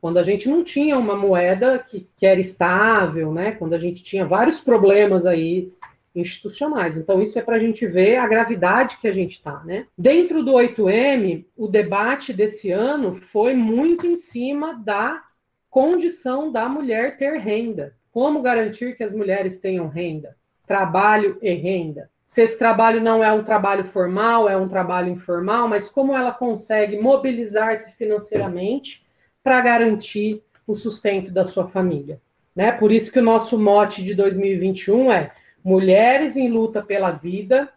quando 0.02 0.18
a 0.18 0.24
gente 0.24 0.50
não 0.50 0.64
tinha 0.64 0.98
uma 0.98 1.16
moeda 1.16 1.78
que, 1.78 2.08
que 2.18 2.26
era 2.26 2.40
estável, 2.40 3.32
né? 3.32 3.52
Quando 3.52 3.74
a 3.74 3.78
gente 3.78 4.04
tinha 4.04 4.26
vários 4.26 4.60
problemas 4.60 5.26
aí 5.26 5.72
institucionais. 6.16 6.98
Então, 6.98 7.22
isso 7.22 7.38
é 7.40 7.42
para 7.42 7.56
a 7.56 7.60
gente 7.60 7.86
ver 7.88 8.18
a 8.18 8.28
gravidade 8.28 8.98
que 8.98 9.08
a 9.08 9.12
gente 9.12 9.34
está, 9.34 9.64
né? 9.64 9.86
Dentro 9.98 10.44
do 10.44 10.52
8M, 10.54 11.46
o 11.56 11.68
debate 11.68 12.34
desse 12.34 12.72
ano 12.72 13.16
foi 13.16 13.54
muito 13.54 14.06
em 14.06 14.16
cima 14.16 14.74
da 14.74 15.24
condição 15.70 16.52
da 16.52 16.68
mulher 16.68 17.18
ter 17.18 17.38
renda. 17.38 17.96
Como 18.12 18.42
garantir 18.42 18.96
que 18.98 19.04
as 19.04 19.14
mulheres 19.14 19.60
tenham 19.60 19.88
renda? 19.88 20.36
Trabalho 20.68 21.38
e 21.42 21.54
renda. 21.54 22.10
Se 22.28 22.42
esse 22.42 22.58
trabalho 22.58 23.02
não 23.02 23.24
é 23.24 23.32
um 23.32 23.44
trabalho 23.44 23.84
formal, 23.86 24.48
é 24.48 24.56
um 24.56 24.68
trabalho 24.68 25.10
informal, 25.10 25.68
mas 25.68 25.90
como 25.90 26.16
ela 26.16 26.32
consegue 26.32 26.98
mobilizar-se 26.98 27.92
financeiramente 27.94 29.06
para 29.44 29.60
garantir 29.62 30.42
o 30.66 30.76
sustento 30.76 31.32
da 31.32 31.44
sua 31.44 31.68
família. 31.68 32.22
Né? 32.56 32.72
Por 32.72 32.92
isso 32.92 33.12
que 33.12 33.20
o 33.20 33.24
nosso 33.24 33.58
mote 33.58 34.04
de 34.04 34.14
2021 34.14 35.12
é 35.12 35.32
Mulheres 35.64 36.36
em 36.36 36.50
luta 36.50 36.82
pela 36.82 37.12
vida, 37.12 37.72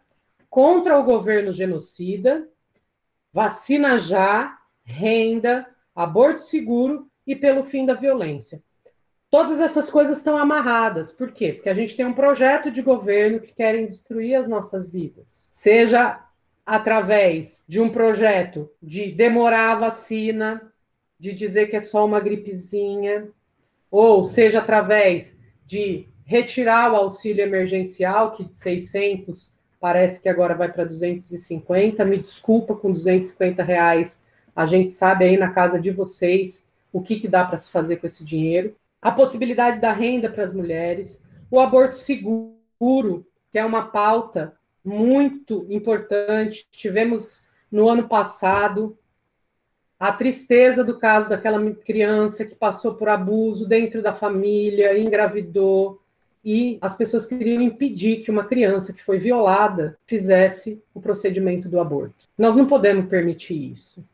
contra 0.49 0.99
o 0.99 1.03
governo 1.03 1.53
genocida, 1.53 2.49
vacina 3.33 3.99
já, 3.99 4.57
renda, 4.85 5.67
aborto 5.95 6.41
seguro 6.41 7.09
e 7.27 7.35
pelo 7.35 7.65
fim 7.65 7.85
da 7.85 7.95
violência. 7.95 8.63
Todas 9.31 9.61
essas 9.61 9.91
coisas 9.91 10.19
estão 10.19 10.39
amarradas. 10.39 11.11
Por 11.11 11.33
quê? 11.33 11.53
Porque 11.53 11.69
a 11.69 11.75
gente 11.75 11.97
tem 11.97 12.07
um 12.07 12.15
projeto 12.15 12.71
de 12.71 12.81
governo 12.81 13.41
que 13.41 13.53
querem 13.53 13.87
destruir 13.87 14.37
as 14.37 14.47
nossas 14.47 14.89
vidas. 14.89 15.51
Seja 15.53 16.25
através 16.65 17.65
de 17.69 17.81
um 17.81 17.91
projeto 17.91 18.71
de 18.81 19.11
demorar 19.11 19.73
a 19.73 19.81
vacina, 19.81 20.73
de 21.19 21.33
dizer 21.33 21.67
que 21.67 21.77
é 21.77 21.81
só 21.81 22.07
uma 22.07 22.21
gripezinha, 22.21 23.29
ou 23.91 24.27
seja 24.27 24.61
através 24.61 25.41
de 25.67 26.09
retirar 26.25 26.93
o 26.93 26.97
auxílio 26.97 27.43
emergencial, 27.43 28.33
que 28.33 28.45
de 28.45 28.55
600 28.55 29.55
parece 29.81 30.23
que 30.23 30.29
agora 30.29 30.55
vai 30.55 30.73
para 30.73 30.85
250. 30.85 32.05
Me 32.05 32.19
desculpa, 32.19 32.75
com 32.75 32.93
250 32.93 33.63
reais, 33.63 34.25
a 34.57 34.67
gente 34.67 34.93
sabe 34.93 35.25
aí 35.25 35.37
na 35.37 35.51
casa 35.51 35.79
de 35.79 35.91
vocês 35.91 36.73
o 36.93 37.03
que, 37.03 37.21
que 37.21 37.29
dá 37.29 37.45
para 37.45 37.59
se 37.59 37.71
fazer 37.71 37.97
com 37.97 38.07
esse 38.07 38.25
dinheiro. 38.25 38.75
A 39.03 39.11
possibilidade 39.11 39.81
da 39.81 39.93
renda 39.93 40.31
para 40.31 40.45
as 40.45 40.55
mulheres, 40.55 41.23
o 41.51 41.61
aborto 41.61 41.97
seguro, 41.97 43.27
que 43.51 43.59
é 43.59 43.65
uma 43.65 43.89
pauta 43.89 44.55
muito 44.85 45.67
importante. 45.69 46.67
Tivemos 46.71 47.47
no 47.71 47.89
ano 47.89 48.09
passado 48.09 48.97
a 49.99 50.13
tristeza 50.13 50.85
do 50.85 50.99
caso 50.99 51.29
daquela 51.29 51.59
criança 51.77 52.45
que 52.45 52.55
passou 52.55 52.95
por 52.95 53.09
abuso 53.09 53.67
dentro 53.67 54.03
da 54.03 54.13
família, 54.13 54.99
engravidou, 54.99 56.01
e 56.45 56.79
as 56.81 56.97
pessoas 56.97 57.25
queriam 57.25 57.63
impedir 57.63 58.23
que 58.23 58.31
uma 58.31 58.45
criança 58.45 58.93
que 58.93 59.03
foi 59.03 59.19
violada 59.19 59.97
fizesse 60.07 60.83
o 60.93 61.01
procedimento 61.01 61.69
do 61.69 61.81
aborto. 61.81 62.29
Nós 62.37 62.55
não 62.55 62.67
podemos 62.67 63.07
permitir 63.07 63.73
isso, 63.73 64.05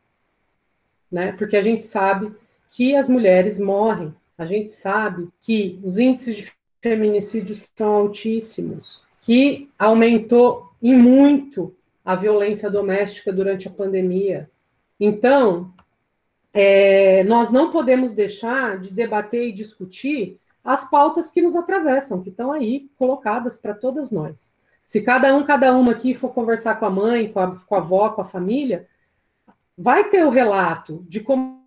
né? 1.10 1.32
Porque 1.32 1.56
a 1.56 1.62
gente 1.62 1.84
sabe 1.84 2.32
que 2.70 2.94
as 2.94 3.08
mulheres 3.08 3.58
morrem, 3.58 4.14
a 4.38 4.46
gente 4.46 4.70
sabe 4.70 5.28
que 5.40 5.80
os 5.82 5.98
índices 5.98 6.36
de 6.36 6.52
feminicídios 6.80 7.68
são 7.74 7.94
altíssimos, 7.94 9.02
que 9.20 9.68
aumentou 9.78 10.70
em 10.80 10.96
muito 10.96 11.74
a 12.04 12.14
violência 12.14 12.70
doméstica 12.70 13.32
durante 13.32 13.68
a 13.68 13.70
pandemia. 13.70 14.48
Então, 14.98 15.72
é, 16.54 17.22
nós 17.24 17.50
não 17.50 17.70
podemos 17.70 18.12
deixar 18.12 18.78
de 18.78 18.90
debater 18.90 19.48
e 19.48 19.52
discutir 19.52 20.38
as 20.64 20.88
pautas 20.90 21.30
que 21.30 21.42
nos 21.42 21.56
atravessam, 21.56 22.22
que 22.22 22.30
estão 22.30 22.52
aí 22.52 22.90
colocadas 22.98 23.58
para 23.58 23.74
todas 23.74 24.10
nós. 24.10 24.52
Se 24.84 25.00
cada 25.00 25.34
um, 25.34 25.44
cada 25.44 25.76
uma 25.76 25.92
aqui 25.92 26.14
for 26.14 26.30
conversar 26.30 26.78
com 26.78 26.86
a 26.86 26.90
mãe, 26.90 27.32
com 27.32 27.40
a, 27.40 27.56
com 27.56 27.74
a 27.74 27.78
avó, 27.78 28.10
com 28.10 28.22
a 28.22 28.28
família, 28.28 28.88
vai 29.76 30.08
ter 30.10 30.24
o 30.24 30.30
relato 30.30 31.04
de 31.08 31.20
como 31.20 31.60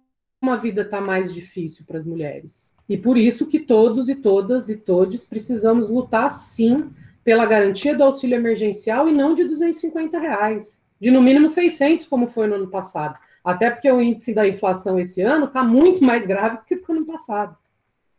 a 0.43 0.55
vida 0.57 0.81
está 0.81 0.99
mais 0.99 1.33
difícil 1.33 1.85
para 1.85 1.97
as 1.97 2.05
mulheres. 2.05 2.75
E 2.87 2.97
por 2.97 3.17
isso 3.17 3.47
que 3.47 3.59
todos 3.59 4.09
e 4.09 4.15
todas 4.15 4.69
e 4.69 4.77
todos 4.77 5.25
precisamos 5.25 5.89
lutar, 5.89 6.29
sim, 6.29 6.91
pela 7.23 7.45
garantia 7.45 7.95
do 7.95 8.03
auxílio 8.03 8.35
emergencial 8.35 9.07
e 9.07 9.13
não 9.13 9.33
de 9.33 9.45
250 9.45 10.19
reais, 10.19 10.81
de 10.99 11.09
no 11.09 11.21
mínimo 11.21 11.47
600, 11.47 12.05
como 12.07 12.27
foi 12.27 12.47
no 12.47 12.55
ano 12.55 12.67
passado. 12.67 13.17
Até 13.43 13.69
porque 13.69 13.91
o 13.91 14.01
índice 14.01 14.33
da 14.33 14.47
inflação 14.47 14.99
esse 14.99 15.21
ano 15.21 15.45
está 15.45 15.63
muito 15.63 16.03
mais 16.03 16.27
grave 16.27 16.57
do 16.57 16.63
que 16.63 16.75
no 16.75 16.97
ano 16.97 17.05
passado. 17.05 17.57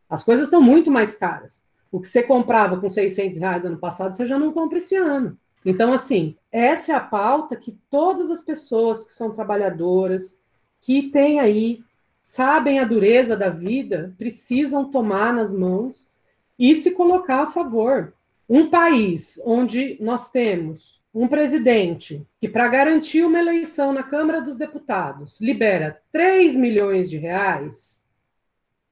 As 0.08 0.22
coisas 0.22 0.46
estão 0.46 0.60
muito 0.60 0.90
mais 0.90 1.14
caras. 1.14 1.64
O 1.90 2.00
que 2.00 2.08
você 2.08 2.22
comprava 2.22 2.80
com 2.80 2.90
600 2.90 3.38
reais 3.38 3.64
ano 3.64 3.78
passado, 3.78 4.14
você 4.14 4.26
já 4.26 4.38
não 4.38 4.52
compra 4.52 4.78
esse 4.78 4.96
ano. 4.96 5.38
Então, 5.64 5.92
assim, 5.92 6.36
essa 6.52 6.92
é 6.92 6.94
a 6.94 7.00
pauta 7.00 7.56
que 7.56 7.78
todas 7.90 8.30
as 8.30 8.42
pessoas 8.42 9.04
que 9.04 9.12
são 9.12 9.30
trabalhadoras, 9.30 10.38
que 10.80 11.10
têm 11.10 11.40
aí, 11.40 11.82
sabem 12.22 12.78
a 12.78 12.84
dureza 12.84 13.36
da 13.36 13.48
vida, 13.48 14.14
precisam 14.18 14.90
tomar 14.90 15.32
nas 15.32 15.52
mãos 15.52 16.10
e 16.58 16.74
se 16.74 16.90
colocar 16.90 17.44
a 17.44 17.50
favor. 17.50 18.12
Um 18.48 18.68
país 18.68 19.40
onde 19.44 19.96
nós 20.00 20.30
temos 20.30 21.00
um 21.14 21.28
presidente 21.28 22.26
que, 22.40 22.48
para 22.48 22.68
garantir 22.68 23.24
uma 23.24 23.38
eleição 23.38 23.92
na 23.92 24.02
Câmara 24.02 24.42
dos 24.42 24.56
Deputados, 24.56 25.40
libera 25.40 26.00
3 26.12 26.56
milhões 26.56 27.08
de 27.08 27.16
reais 27.16 28.02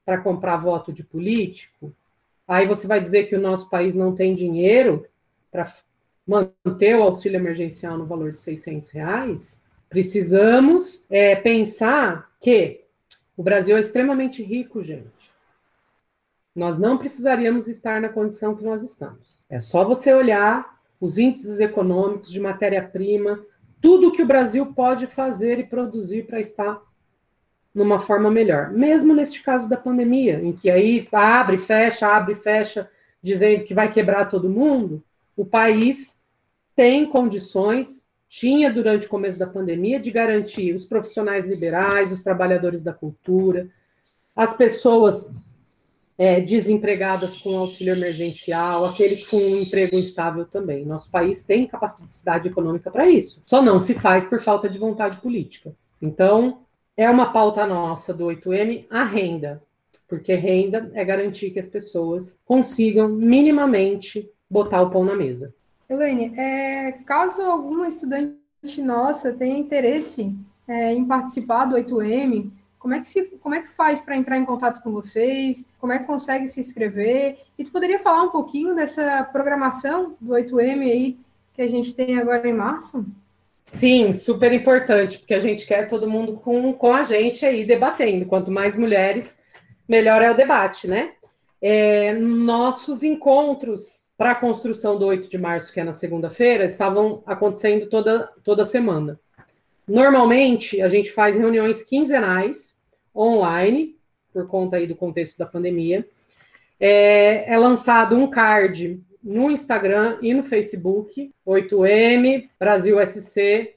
para 0.05 0.21
comprar 0.21 0.57
voto 0.57 0.91
de 0.91 1.03
político, 1.03 1.93
aí 2.47 2.67
você 2.67 2.87
vai 2.87 2.99
dizer 2.99 3.25
que 3.25 3.35
o 3.35 3.41
nosso 3.41 3.69
país 3.69 3.95
não 3.95 4.13
tem 4.13 4.35
dinheiro 4.35 5.05
para 5.51 5.73
manter 6.27 6.95
o 6.95 7.03
auxílio 7.03 7.37
emergencial 7.37 7.97
no 7.97 8.05
valor 8.05 8.31
de 8.31 8.39
600 8.39 8.89
reais? 8.89 9.61
Precisamos 9.89 11.05
é, 11.09 11.35
pensar 11.35 12.29
que 12.41 12.81
o 13.37 13.43
Brasil 13.43 13.77
é 13.77 13.79
extremamente 13.79 14.43
rico, 14.43 14.83
gente. 14.83 15.31
Nós 16.55 16.77
não 16.77 16.97
precisaríamos 16.97 17.67
estar 17.67 17.99
na 17.99 18.09
condição 18.09 18.55
que 18.55 18.63
nós 18.63 18.83
estamos. 18.83 19.43
É 19.49 19.59
só 19.59 19.83
você 19.83 20.13
olhar 20.13 20.79
os 20.99 21.17
índices 21.17 21.59
econômicos 21.59 22.31
de 22.31 22.39
matéria-prima, 22.39 23.43
tudo 23.81 24.11
que 24.11 24.21
o 24.21 24.25
Brasil 24.25 24.65
pode 24.73 25.07
fazer 25.07 25.59
e 25.59 25.65
produzir 25.65 26.25
para 26.25 26.39
estar 26.39 26.81
numa 27.73 27.99
forma 27.99 28.29
melhor. 28.29 28.71
Mesmo 28.71 29.13
neste 29.13 29.41
caso 29.41 29.67
da 29.67 29.77
pandemia, 29.77 30.39
em 30.41 30.53
que 30.53 30.69
aí 30.69 31.07
abre, 31.11 31.57
fecha, 31.57 32.07
abre, 32.07 32.35
fecha, 32.35 32.89
dizendo 33.21 33.63
que 33.63 33.73
vai 33.73 33.91
quebrar 33.91 34.29
todo 34.29 34.49
mundo, 34.49 35.03
o 35.35 35.45
país 35.45 36.21
tem 36.75 37.05
condições, 37.05 38.07
tinha 38.29 38.71
durante 38.71 39.07
o 39.07 39.09
começo 39.09 39.39
da 39.39 39.47
pandemia, 39.47 39.99
de 39.99 40.11
garantir 40.11 40.73
os 40.75 40.85
profissionais 40.85 41.45
liberais, 41.45 42.11
os 42.11 42.21
trabalhadores 42.21 42.83
da 42.83 42.93
cultura, 42.93 43.69
as 44.35 44.55
pessoas 44.55 45.31
é, 46.17 46.41
desempregadas 46.41 47.37
com 47.37 47.57
auxílio 47.57 47.93
emergencial, 47.93 48.85
aqueles 48.85 49.25
com 49.25 49.37
um 49.37 49.57
emprego 49.57 49.95
instável 49.95 50.45
também. 50.45 50.85
Nosso 50.85 51.09
país 51.09 51.43
tem 51.43 51.67
capacidade 51.67 52.47
econômica 52.47 52.91
para 52.91 53.09
isso. 53.09 53.41
Só 53.45 53.61
não 53.61 53.79
se 53.79 53.93
faz 53.95 54.25
por 54.25 54.41
falta 54.41 54.69
de 54.69 54.77
vontade 54.77 55.17
política. 55.17 55.73
Então, 56.01 56.62
é 56.95 57.09
uma 57.09 57.31
pauta 57.31 57.65
nossa 57.65 58.13
do 58.13 58.25
8M 58.25 58.85
a 58.89 59.03
renda. 59.03 59.61
porque 60.07 60.35
renda 60.35 60.91
é 60.93 61.03
garantir 61.03 61.49
que 61.49 61.59
as 61.59 61.67
pessoas 61.67 62.37
consigam 62.45 63.09
minimamente 63.09 64.29
botar 64.49 64.81
o 64.81 64.91
pão 64.91 65.03
na 65.03 65.15
mesa. 65.15 65.51
Elaine, 65.89 66.33
é, 66.37 66.91
caso 67.05 67.41
alguma 67.41 67.87
estudante 67.87 68.37
nossa 68.79 69.33
tenha 69.33 69.57
interesse 69.57 70.35
é, 70.67 70.93
em 70.93 71.05
participar 71.05 71.65
do 71.65 71.75
8M, 71.75 72.51
como 72.77 72.93
é 72.93 72.99
que, 72.99 73.07
se, 73.07 73.23
como 73.41 73.55
é 73.55 73.61
que 73.61 73.69
faz 73.69 74.01
para 74.01 74.17
entrar 74.17 74.37
em 74.37 74.45
contato 74.45 74.83
com 74.83 74.91
vocês? 74.91 75.65
Como 75.79 75.93
é 75.93 75.99
que 75.99 76.05
consegue 76.05 76.49
se 76.49 76.59
inscrever? 76.59 77.39
E 77.57 77.63
tu 77.63 77.71
poderia 77.71 77.97
falar 77.97 78.23
um 78.23 78.29
pouquinho 78.29 78.75
dessa 78.75 79.23
programação 79.23 80.17
do 80.19 80.33
8M 80.33 80.81
aí 80.81 81.17
que 81.53 81.61
a 81.61 81.67
gente 81.67 81.95
tem 81.95 82.19
agora 82.19 82.45
em 82.47 82.53
março? 82.53 83.05
Sim, 83.63 84.11
super 84.13 84.51
importante, 84.51 85.17
porque 85.17 85.33
a 85.33 85.39
gente 85.39 85.65
quer 85.65 85.87
todo 85.87 86.09
mundo 86.09 86.33
com, 86.37 86.73
com 86.73 86.93
a 86.93 87.03
gente 87.03 87.45
aí 87.45 87.65
debatendo. 87.65 88.25
Quanto 88.25 88.51
mais 88.51 88.77
mulheres, 88.77 89.41
melhor 89.87 90.21
é 90.21 90.29
o 90.29 90.35
debate, 90.35 90.87
né? 90.87 91.13
É, 91.61 92.13
nossos 92.13 93.03
encontros 93.03 94.11
para 94.17 94.31
a 94.31 94.35
construção 94.35 94.97
do 94.97 95.05
8 95.05 95.29
de 95.29 95.37
março, 95.37 95.73
que 95.73 95.79
é 95.79 95.83
na 95.83 95.93
segunda-feira, 95.93 96.65
estavam 96.65 97.23
acontecendo 97.25 97.87
toda, 97.87 98.29
toda 98.43 98.65
semana. 98.65 99.19
Normalmente, 99.87 100.81
a 100.81 100.87
gente 100.87 101.11
faz 101.11 101.37
reuniões 101.37 101.81
quinzenais, 101.83 102.79
online, 103.15 103.97
por 104.33 104.47
conta 104.47 104.77
aí 104.77 104.87
do 104.87 104.95
contexto 104.95 105.37
da 105.37 105.45
pandemia. 105.45 106.07
É, 106.79 107.53
é 107.53 107.57
lançado 107.57 108.15
um 108.15 108.29
card 108.29 109.01
no 109.23 109.49
Instagram 109.49 110.17
e 110.21 110.33
no 110.33 110.43
Facebook, 110.43 111.31
8M 111.47 112.49
Brasil 112.59 112.97
SC, 113.05 113.75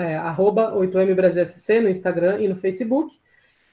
é, 0.00 0.16
arroba 0.16 0.74
8M 0.74 1.14
Brasil 1.14 1.46
SC 1.46 1.80
no 1.80 1.88
Instagram 1.88 2.40
e 2.40 2.48
no 2.48 2.56
Facebook, 2.56 3.18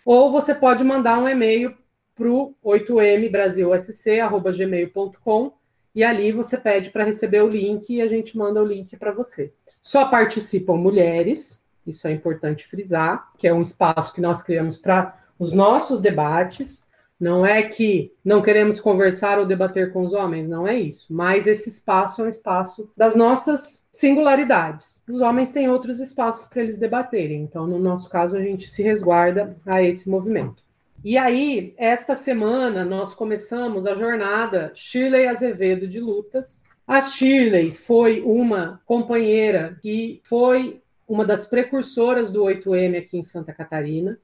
ou 0.06 0.32
você 0.32 0.54
pode 0.54 0.84
mandar 0.84 1.20
um 1.20 1.28
e-mail 1.28 1.76
para 2.15 2.30
o 2.30 2.56
8M 2.63 3.30
Brasil 3.30 3.78
SC, 3.78 4.20
arroba 4.20 4.52
gmail.com, 4.52 5.52
e 5.94 6.04
ali 6.04 6.32
você 6.32 6.58
pede 6.58 6.89
para 6.89 7.04
receber 7.04 7.41
o 7.41 7.50
link 7.50 7.89
e 7.89 8.02
a 8.02 8.08
gente 8.08 8.38
manda 8.38 8.62
o 8.62 8.65
link 8.65 8.96
para 8.98 9.12
você. 9.12 9.52
Só 9.82 10.06
participam 10.06 10.76
mulheres, 10.76 11.63
isso 11.86 12.08
é 12.08 12.12
importante 12.12 12.68
frisar, 12.68 13.32
que 13.38 13.48
é 13.48 13.54
um 13.54 13.62
espaço 13.62 14.13
que 14.13 14.22
nós 14.22 14.41
criamos 14.41 14.78
para 14.78 15.18
os 15.38 15.54
nossos 15.54 16.02
debates. 16.02 16.85
Não 17.19 17.45
é 17.45 17.63
que 17.63 18.12
não 18.23 18.41
queremos 18.41 18.80
conversar 18.82 19.39
ou 19.39 19.45
debater 19.45 19.93
com 19.93 20.04
os 20.04 20.13
homens, 20.13 20.49
não 20.49 20.67
é 20.67 20.78
isso. 20.78 21.13
Mas 21.13 21.47
esse 21.47 21.69
espaço 21.69 22.21
é 22.21 22.25
um 22.25 22.30
espaço 22.30 22.91
das 22.95 23.15
nossas 23.15 23.88
singularidades. 23.91 25.01
Os 25.10 25.21
homens 25.21 25.51
têm 25.51 25.69
outros 25.69 25.99
espaços 25.99 26.47
para 26.49 26.62
eles 26.62 26.78
debaterem. 26.78 27.41
Então, 27.41 27.65
no 27.65 27.80
nosso 27.80 28.10
caso, 28.10 28.38
a 28.38 28.41
gente 28.41 28.67
se 28.67 28.84
resguarda 28.84 29.56
a 29.65 29.82
esse 29.82 30.10
movimento. 30.10 30.63
E 31.04 31.17
aí, 31.17 31.73
esta 31.78 32.15
semana, 32.15 32.84
nós 32.84 33.13
começamos 33.13 33.86
a 33.86 33.95
jornada 33.95 34.71
Shirley 34.75 35.28
Azevedo 35.28 35.88
de 35.88 35.99
Lutas, 35.99 36.65
a 36.88 37.01
Shirley 37.01 37.73
foi 37.73 38.21
uma 38.21 38.80
companheira 38.86 39.75
que 39.82 40.21
foi 40.25 40.82
uma 41.08 41.25
das 41.25 41.47
precursoras 41.47 42.32
do 42.32 42.43
8M 42.43 42.97
aqui 42.99 43.17
em 43.17 43.23
Santa 43.23 43.51
Catarina, 43.51 44.19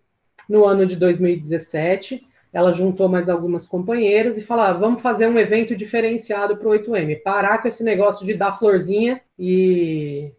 no 0.47 0.65
ano 0.65 0.85
de 0.85 0.95
2017. 0.95 2.23
Ela 2.53 2.73
juntou 2.73 3.07
mais 3.07 3.29
algumas 3.29 3.65
companheiras 3.65 4.37
e 4.37 4.41
falou: 4.41 4.65
ah, 4.65 4.73
vamos 4.73 5.01
fazer 5.01 5.27
um 5.27 5.39
evento 5.39 5.75
diferenciado 5.75 6.57
para 6.57 6.67
o 6.67 6.71
8M, 6.71 7.21
parar 7.23 7.61
com 7.61 7.67
esse 7.67 7.83
negócio 7.83 8.25
de 8.25 8.33
dar 8.33 8.57
florzinha 8.57 9.21
e 9.39 10.29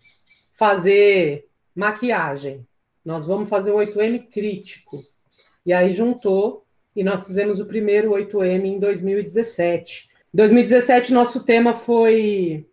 fazer 0.58 1.48
maquiagem. 1.74 2.66
Nós 3.04 3.26
vamos 3.26 3.48
fazer 3.48 3.72
o 3.72 3.76
8M 3.76 4.28
crítico. 4.30 4.98
E 5.64 5.72
aí 5.72 5.92
juntou 5.92 6.64
e 6.94 7.02
nós 7.02 7.26
fizemos 7.26 7.60
o 7.60 7.66
primeiro 7.66 8.10
8M 8.10 8.64
em 8.64 8.78
2017. 8.78 10.10
2017, 10.34 11.12
nosso 11.12 11.44
tema 11.44 11.72
foi. 11.72 12.68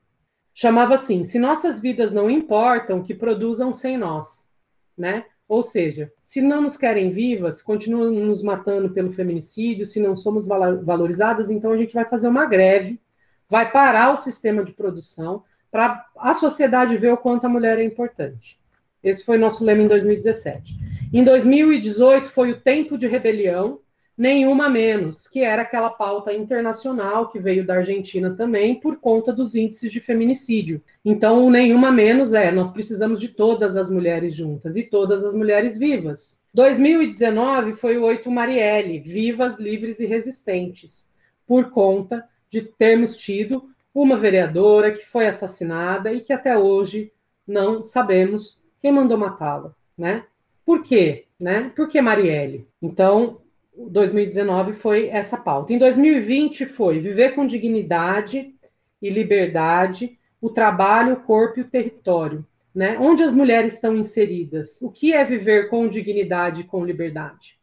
chamava 0.53 0.95
assim: 0.95 1.23
Se 1.23 1.39
nossas 1.39 1.79
vidas 1.79 2.11
não 2.11 2.29
importam, 2.29 3.01
que 3.01 3.13
produzam 3.13 3.71
sem 3.71 3.97
nós. 3.97 4.49
Né? 4.97 5.23
Ou 5.49 5.63
seja, 5.63 6.13
se 6.21 6.41
não 6.41 6.61
nos 6.61 6.77
querem 6.77 7.09
vivas, 7.09 7.59
continuam 7.59 8.11
nos 8.11 8.43
matando 8.43 8.91
pelo 8.91 9.11
feminicídio, 9.11 9.83
se 9.83 9.99
não 9.99 10.15
somos 10.15 10.45
valorizadas, 10.45 11.49
então 11.49 11.71
a 11.71 11.77
gente 11.77 11.91
vai 11.91 12.05
fazer 12.05 12.27
uma 12.27 12.45
greve, 12.45 13.01
vai 13.49 13.71
parar 13.71 14.13
o 14.13 14.17
sistema 14.17 14.63
de 14.63 14.73
produção 14.73 15.43
para 15.71 16.05
a 16.15 16.35
sociedade 16.35 16.97
ver 16.97 17.11
o 17.11 17.17
quanto 17.17 17.45
a 17.45 17.49
mulher 17.49 17.79
é 17.79 17.83
importante. 17.83 18.59
Esse 19.03 19.25
foi 19.25 19.39
nosso 19.39 19.63
lema 19.63 19.81
em 19.81 19.87
2017. 19.87 20.77
Em 21.11 21.23
2018 21.23 22.29
foi 22.29 22.51
o 22.51 22.61
tempo 22.61 22.95
de 22.95 23.07
rebelião, 23.07 23.79
nenhuma 24.19 24.67
menos, 24.67 25.29
que 25.29 25.39
era 25.39 25.61
aquela 25.61 25.89
pauta 25.89 26.33
internacional 26.33 27.29
que 27.29 27.39
veio 27.39 27.65
da 27.65 27.75
Argentina 27.75 28.35
também 28.35 28.77
por 28.77 28.97
conta 28.97 29.31
dos 29.31 29.55
índices 29.55 29.89
de 29.89 30.01
feminicídio. 30.01 30.83
Então, 31.05 31.49
nenhuma 31.49 31.89
menos 31.89 32.33
é, 32.33 32.51
nós 32.51 32.69
precisamos 32.69 33.21
de 33.21 33.29
todas 33.29 33.77
as 33.77 33.89
mulheres 33.89 34.35
juntas 34.35 34.75
e 34.75 34.83
todas 34.83 35.23
as 35.23 35.33
mulheres 35.33 35.77
vivas. 35.77 36.43
2019 36.53 37.71
foi 37.71 37.97
o 37.97 38.03
8 38.03 38.29
Marielle, 38.29 38.99
vivas, 38.99 39.57
livres 39.57 40.01
e 40.01 40.05
resistentes, 40.05 41.09
por 41.47 41.69
conta 41.71 42.27
de 42.49 42.61
termos 42.61 43.15
tido 43.15 43.69
uma 43.95 44.17
vereadora 44.17 44.91
que 44.91 45.05
foi 45.05 45.27
assassinada 45.27 46.11
e 46.11 46.19
que 46.19 46.33
até 46.33 46.57
hoje 46.57 47.13
não 47.47 47.81
sabemos 47.81 48.61
quem 48.81 48.91
mandou 48.91 49.17
matá-la, 49.17 49.73
né? 49.97 50.25
Por 50.65 50.83
quê? 50.83 51.25
Né? 51.39 51.71
Por 51.73 51.87
que 51.87 52.01
Marielle? 52.01 52.67
Então, 52.81 53.39
2019 53.87 54.73
foi 54.73 55.07
essa 55.09 55.37
pauta. 55.37 55.71
Em 55.71 55.77
2020 55.77 56.65
foi 56.65 56.99
viver 56.99 57.35
com 57.35 57.45
dignidade 57.45 58.53
e 59.01 59.09
liberdade 59.09 60.17
o 60.41 60.49
trabalho, 60.49 61.13
o 61.13 61.21
corpo 61.21 61.59
e 61.59 61.61
o 61.63 61.69
território. 61.69 62.45
Né? 62.73 62.97
Onde 62.99 63.23
as 63.23 63.31
mulheres 63.31 63.73
estão 63.73 63.95
inseridas? 63.95 64.81
O 64.81 64.89
que 64.89 65.13
é 65.13 65.23
viver 65.23 65.69
com 65.69 65.87
dignidade 65.87 66.61
e 66.61 66.63
com 66.63 66.85
liberdade? 66.85 67.57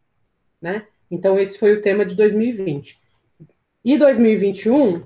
Né? 0.60 0.86
Então, 1.10 1.38
esse 1.38 1.58
foi 1.58 1.74
o 1.74 1.82
tema 1.82 2.04
de 2.04 2.14
2020. 2.14 3.00
E 3.84 3.96
2021, 3.96 5.04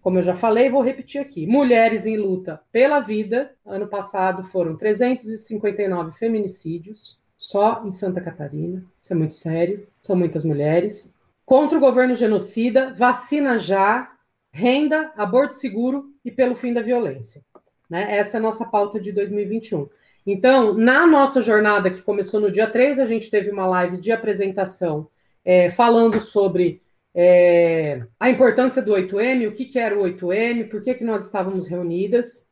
como 0.00 0.18
eu 0.18 0.22
já 0.22 0.34
falei, 0.34 0.68
vou 0.68 0.82
repetir 0.82 1.20
aqui: 1.20 1.46
mulheres 1.46 2.04
em 2.04 2.16
luta 2.16 2.60
pela 2.72 3.00
vida. 3.00 3.54
Ano 3.64 3.86
passado 3.86 4.44
foram 4.44 4.76
359 4.76 6.18
feminicídios, 6.18 7.18
só 7.48 7.82
em 7.82 7.90
Santa 7.90 8.20
Catarina. 8.20 8.84
Isso 9.00 9.10
é 9.10 9.16
muito 9.16 9.34
sério. 9.34 9.88
São 10.02 10.14
muitas 10.14 10.44
mulheres. 10.44 11.16
Contra 11.46 11.78
o 11.78 11.80
governo 11.80 12.14
genocida, 12.14 12.92
vacina 12.92 13.58
já, 13.58 14.12
renda, 14.52 15.10
aborto 15.16 15.54
seguro 15.54 16.12
e 16.22 16.30
pelo 16.30 16.54
fim 16.54 16.74
da 16.74 16.82
violência. 16.82 17.40
Né? 17.88 18.18
Essa 18.18 18.36
é 18.36 18.38
a 18.38 18.42
nossa 18.42 18.66
pauta 18.66 19.00
de 19.00 19.12
2021. 19.12 19.88
Então, 20.26 20.74
na 20.74 21.06
nossa 21.06 21.40
jornada, 21.40 21.90
que 21.90 22.02
começou 22.02 22.38
no 22.38 22.52
dia 22.52 22.68
3, 22.70 22.98
a 22.98 23.06
gente 23.06 23.30
teve 23.30 23.50
uma 23.50 23.66
live 23.66 23.96
de 23.96 24.12
apresentação 24.12 25.08
é, 25.42 25.70
falando 25.70 26.20
sobre 26.20 26.82
é, 27.14 28.04
a 28.20 28.28
importância 28.28 28.82
do 28.82 28.92
8M, 28.92 29.48
o 29.48 29.52
que, 29.52 29.64
que 29.64 29.78
era 29.78 29.98
o 29.98 30.02
8M, 30.02 30.68
por 30.68 30.82
que, 30.82 30.92
que 30.92 31.04
nós 31.04 31.24
estávamos 31.24 31.66
reunidas. 31.66 32.46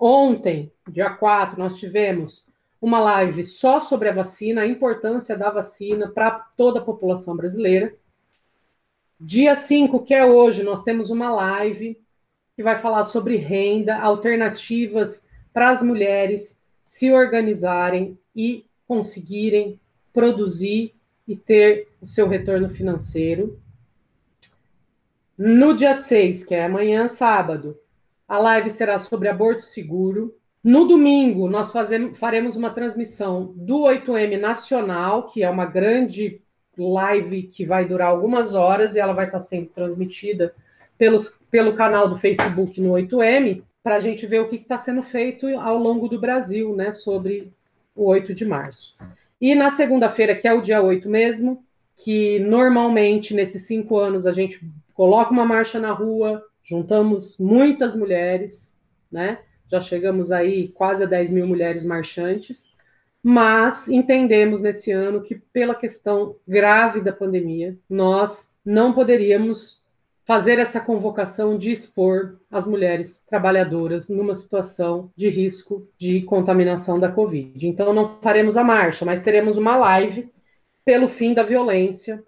Ontem, 0.00 0.72
dia 0.90 1.10
4, 1.10 1.58
nós 1.58 1.78
tivemos 1.78 2.47
uma 2.80 3.00
live 3.00 3.44
só 3.44 3.80
sobre 3.80 4.08
a 4.08 4.12
vacina, 4.12 4.62
a 4.62 4.66
importância 4.66 5.36
da 5.36 5.50
vacina 5.50 6.08
para 6.08 6.30
toda 6.56 6.78
a 6.78 6.84
população 6.84 7.36
brasileira. 7.36 7.94
Dia 9.20 9.56
5, 9.56 10.04
que 10.04 10.14
é 10.14 10.24
hoje, 10.24 10.62
nós 10.62 10.84
temos 10.84 11.10
uma 11.10 11.30
live 11.30 12.00
que 12.54 12.62
vai 12.62 12.78
falar 12.78 13.04
sobre 13.04 13.36
renda, 13.36 13.96
alternativas 13.96 15.26
para 15.52 15.70
as 15.70 15.82
mulheres 15.82 16.60
se 16.84 17.12
organizarem 17.12 18.18
e 18.34 18.64
conseguirem 18.86 19.78
produzir 20.12 20.94
e 21.26 21.36
ter 21.36 21.88
o 22.00 22.06
seu 22.06 22.28
retorno 22.28 22.70
financeiro. 22.70 23.60
No 25.36 25.74
dia 25.74 25.94
6, 25.94 26.44
que 26.44 26.54
é 26.54 26.64
amanhã, 26.64 27.06
sábado, 27.06 27.78
a 28.26 28.38
live 28.38 28.70
será 28.70 28.98
sobre 28.98 29.28
aborto 29.28 29.62
seguro. 29.62 30.36
No 30.68 30.86
domingo, 30.86 31.48
nós 31.48 31.72
fazemos, 31.72 32.18
faremos 32.18 32.54
uma 32.54 32.68
transmissão 32.68 33.54
do 33.56 33.84
8M 33.84 34.38
Nacional, 34.38 35.30
que 35.30 35.42
é 35.42 35.48
uma 35.48 35.64
grande 35.64 36.42
live 36.76 37.44
que 37.44 37.64
vai 37.64 37.86
durar 37.86 38.08
algumas 38.08 38.54
horas 38.54 38.94
e 38.94 39.00
ela 39.00 39.14
vai 39.14 39.24
estar 39.24 39.40
sendo 39.40 39.70
transmitida 39.70 40.54
pelos, 40.98 41.40
pelo 41.50 41.74
canal 41.74 42.06
do 42.06 42.18
Facebook 42.18 42.78
no 42.82 42.90
8M, 42.90 43.62
para 43.82 43.96
a 43.96 44.00
gente 44.00 44.26
ver 44.26 44.42
o 44.42 44.48
que 44.50 44.56
está 44.56 44.76
sendo 44.76 45.02
feito 45.02 45.46
ao 45.58 45.78
longo 45.78 46.06
do 46.06 46.20
Brasil, 46.20 46.76
né, 46.76 46.92
sobre 46.92 47.50
o 47.96 48.04
8 48.04 48.34
de 48.34 48.44
março. 48.44 48.94
E 49.40 49.54
na 49.54 49.70
segunda-feira, 49.70 50.36
que 50.36 50.46
é 50.46 50.52
o 50.52 50.60
dia 50.60 50.82
8 50.82 51.08
mesmo, 51.08 51.64
que 51.96 52.40
normalmente 52.40 53.32
nesses 53.32 53.62
cinco 53.62 53.96
anos 53.96 54.26
a 54.26 54.34
gente 54.34 54.60
coloca 54.92 55.30
uma 55.30 55.46
marcha 55.46 55.80
na 55.80 55.92
rua, 55.92 56.44
juntamos 56.62 57.38
muitas 57.38 57.96
mulheres, 57.96 58.78
né? 59.10 59.38
Já 59.70 59.80
chegamos 59.80 60.30
aí 60.30 60.68
quase 60.68 61.02
a 61.02 61.06
10 61.06 61.30
mil 61.30 61.46
mulheres 61.46 61.84
marchantes. 61.84 62.68
mas 63.22 63.88
entendemos 63.88 64.62
nesse 64.62 64.92
ano 64.92 65.20
que, 65.22 65.34
pela 65.34 65.74
questão 65.74 66.36
grave 66.46 67.00
da 67.00 67.12
pandemia, 67.12 67.76
nós 67.90 68.54
não 68.64 68.92
poderíamos 68.92 69.82
fazer 70.24 70.58
essa 70.58 70.78
convocação 70.78 71.56
de 71.56 71.72
expor 71.72 72.38
as 72.50 72.66
mulheres 72.66 73.22
trabalhadoras 73.26 74.10
numa 74.10 74.34
situação 74.34 75.10
de 75.16 75.28
risco 75.30 75.88
de 75.98 76.20
contaminação 76.22 77.00
da 77.00 77.10
Covid. 77.10 77.66
Então, 77.66 77.94
não 77.94 78.20
faremos 78.20 78.56
a 78.56 78.62
marcha, 78.62 79.06
mas 79.06 79.22
teremos 79.22 79.56
uma 79.56 79.76
live 79.76 80.30
pelo 80.84 81.08
fim 81.08 81.32
da 81.32 81.42
violência, 81.42 82.22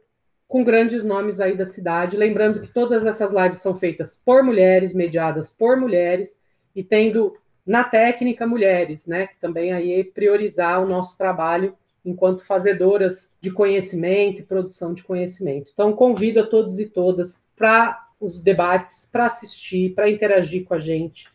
com 0.48 0.64
grandes 0.64 1.04
nomes 1.04 1.40
aí 1.40 1.54
da 1.54 1.66
cidade. 1.66 2.16
Lembrando 2.16 2.62
que 2.62 2.72
todas 2.72 3.04
essas 3.04 3.32
lives 3.32 3.60
são 3.60 3.76
feitas 3.76 4.18
por 4.24 4.42
mulheres, 4.42 4.94
mediadas 4.94 5.52
por 5.52 5.76
mulheres, 5.76 6.39
e 6.80 6.84
tendo 6.84 7.36
na 7.66 7.84
técnica 7.84 8.46
mulheres, 8.46 9.06
né? 9.06 9.26
Que 9.26 9.36
também 9.36 9.70
aí 9.70 10.00
é 10.00 10.02
priorizar 10.02 10.82
o 10.82 10.88
nosso 10.88 11.16
trabalho 11.18 11.76
enquanto 12.02 12.46
fazedoras 12.46 13.36
de 13.38 13.50
conhecimento 13.50 14.40
e 14.40 14.46
produção 14.46 14.94
de 14.94 15.04
conhecimento. 15.04 15.70
Então, 15.74 15.92
convido 15.92 16.40
a 16.40 16.46
todos 16.46 16.80
e 16.80 16.86
todas 16.86 17.46
para 17.54 18.08
os 18.18 18.42
debates, 18.42 19.06
para 19.12 19.26
assistir, 19.26 19.94
para 19.94 20.10
interagir 20.10 20.64
com 20.64 20.72
a 20.72 20.80
gente. 20.80 21.28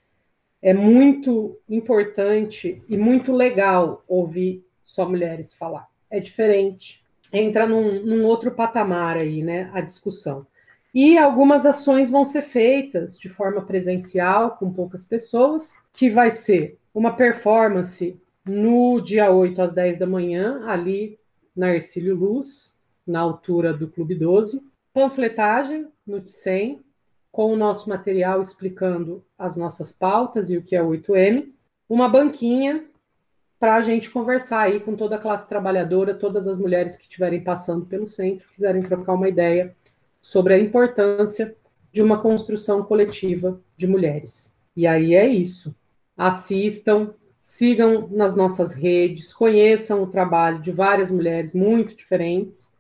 É 0.64 0.74
muito 0.74 1.60
importante 1.70 2.82
e 2.90 2.98
muito 2.98 3.32
legal 3.32 4.04
ouvir 4.08 4.66
só 4.84 5.08
mulheres 5.08 5.54
falar. 5.54 5.88
É 6.10 6.20
diferente. 6.20 7.04
Entra 7.32 7.68
num, 7.68 8.04
num 8.04 8.26
outro 8.26 8.50
patamar 8.50 9.16
aí, 9.16 9.44
né? 9.44 9.70
A 9.74 9.82
discussão. 9.82 10.48
E 10.96 11.18
algumas 11.18 11.66
ações 11.66 12.10
vão 12.10 12.24
ser 12.24 12.42
feitas 12.42 13.20
de 13.20 13.28
forma 13.28 13.62
presencial, 13.62 14.52
com 14.52 14.72
poucas 14.72 15.04
pessoas, 15.04 15.76
que 15.92 16.10
vai 16.10 16.32
ser 16.32 16.80
uma 16.94 17.18
performance 17.18 18.18
no 18.46 19.02
dia 19.02 19.30
8 19.30 19.62
às 19.62 19.74
10 19.74 20.00
da 20.00 20.08
manhã, 20.08 20.66
ali 20.66 21.20
na 21.54 21.76
Ercílio 21.76 22.16
Luz, 22.16 22.78
na 23.06 23.20
altura 23.20 23.74
do 23.74 23.90
Clube 23.90 24.16
12. 24.16 24.66
Panfletagem 24.94 25.86
no 26.08 26.22
TICEM, 26.22 26.80
com 27.30 27.52
o 27.52 27.58
nosso 27.58 27.90
material 27.90 28.40
explicando 28.40 29.22
as 29.38 29.58
nossas 29.58 29.92
pautas 29.92 30.50
e 30.50 30.56
o 30.56 30.64
que 30.64 30.78
é 30.78 30.82
o 30.82 30.92
8M. 30.92 31.52
Uma 31.90 32.08
banquinha 32.08 32.86
para 33.60 33.76
a 33.76 33.82
gente 33.82 34.10
conversar 34.10 34.62
aí 34.62 34.80
com 34.80 34.96
toda 34.96 35.18
a 35.18 35.22
classe 35.22 35.50
trabalhadora, 35.50 36.16
todas 36.16 36.48
as 36.48 36.58
mulheres 36.58 36.96
que 36.96 37.04
estiverem 37.04 37.44
passando 37.44 37.86
pelo 37.86 38.08
centro, 38.08 38.48
quiserem 38.54 38.82
trocar 38.82 39.16
uma 39.16 39.28
ideia 39.28 39.76
sobre 40.26 40.56
a 40.56 40.60
importância 40.60 41.56
de 41.92 42.02
uma 42.02 42.20
construção 42.20 42.84
coletiva 42.84 43.62
de 43.78 43.86
mulheres. 43.86 44.58
E 44.76 44.88
aí 44.88 45.14
é 45.14 45.28
isso. 45.28 45.74
Assistam, 46.18 47.14
sigam 47.40 48.10
nas 48.10 48.36
nossas 48.36 48.74
redes, 48.74 49.32
conheçam 49.32 50.02
o 50.02 50.08
trabalho 50.08 50.60
de 50.64 50.72
várias 50.72 51.12
mulheres 51.12 51.54
muito 51.54 51.96
diferentes 51.96 52.74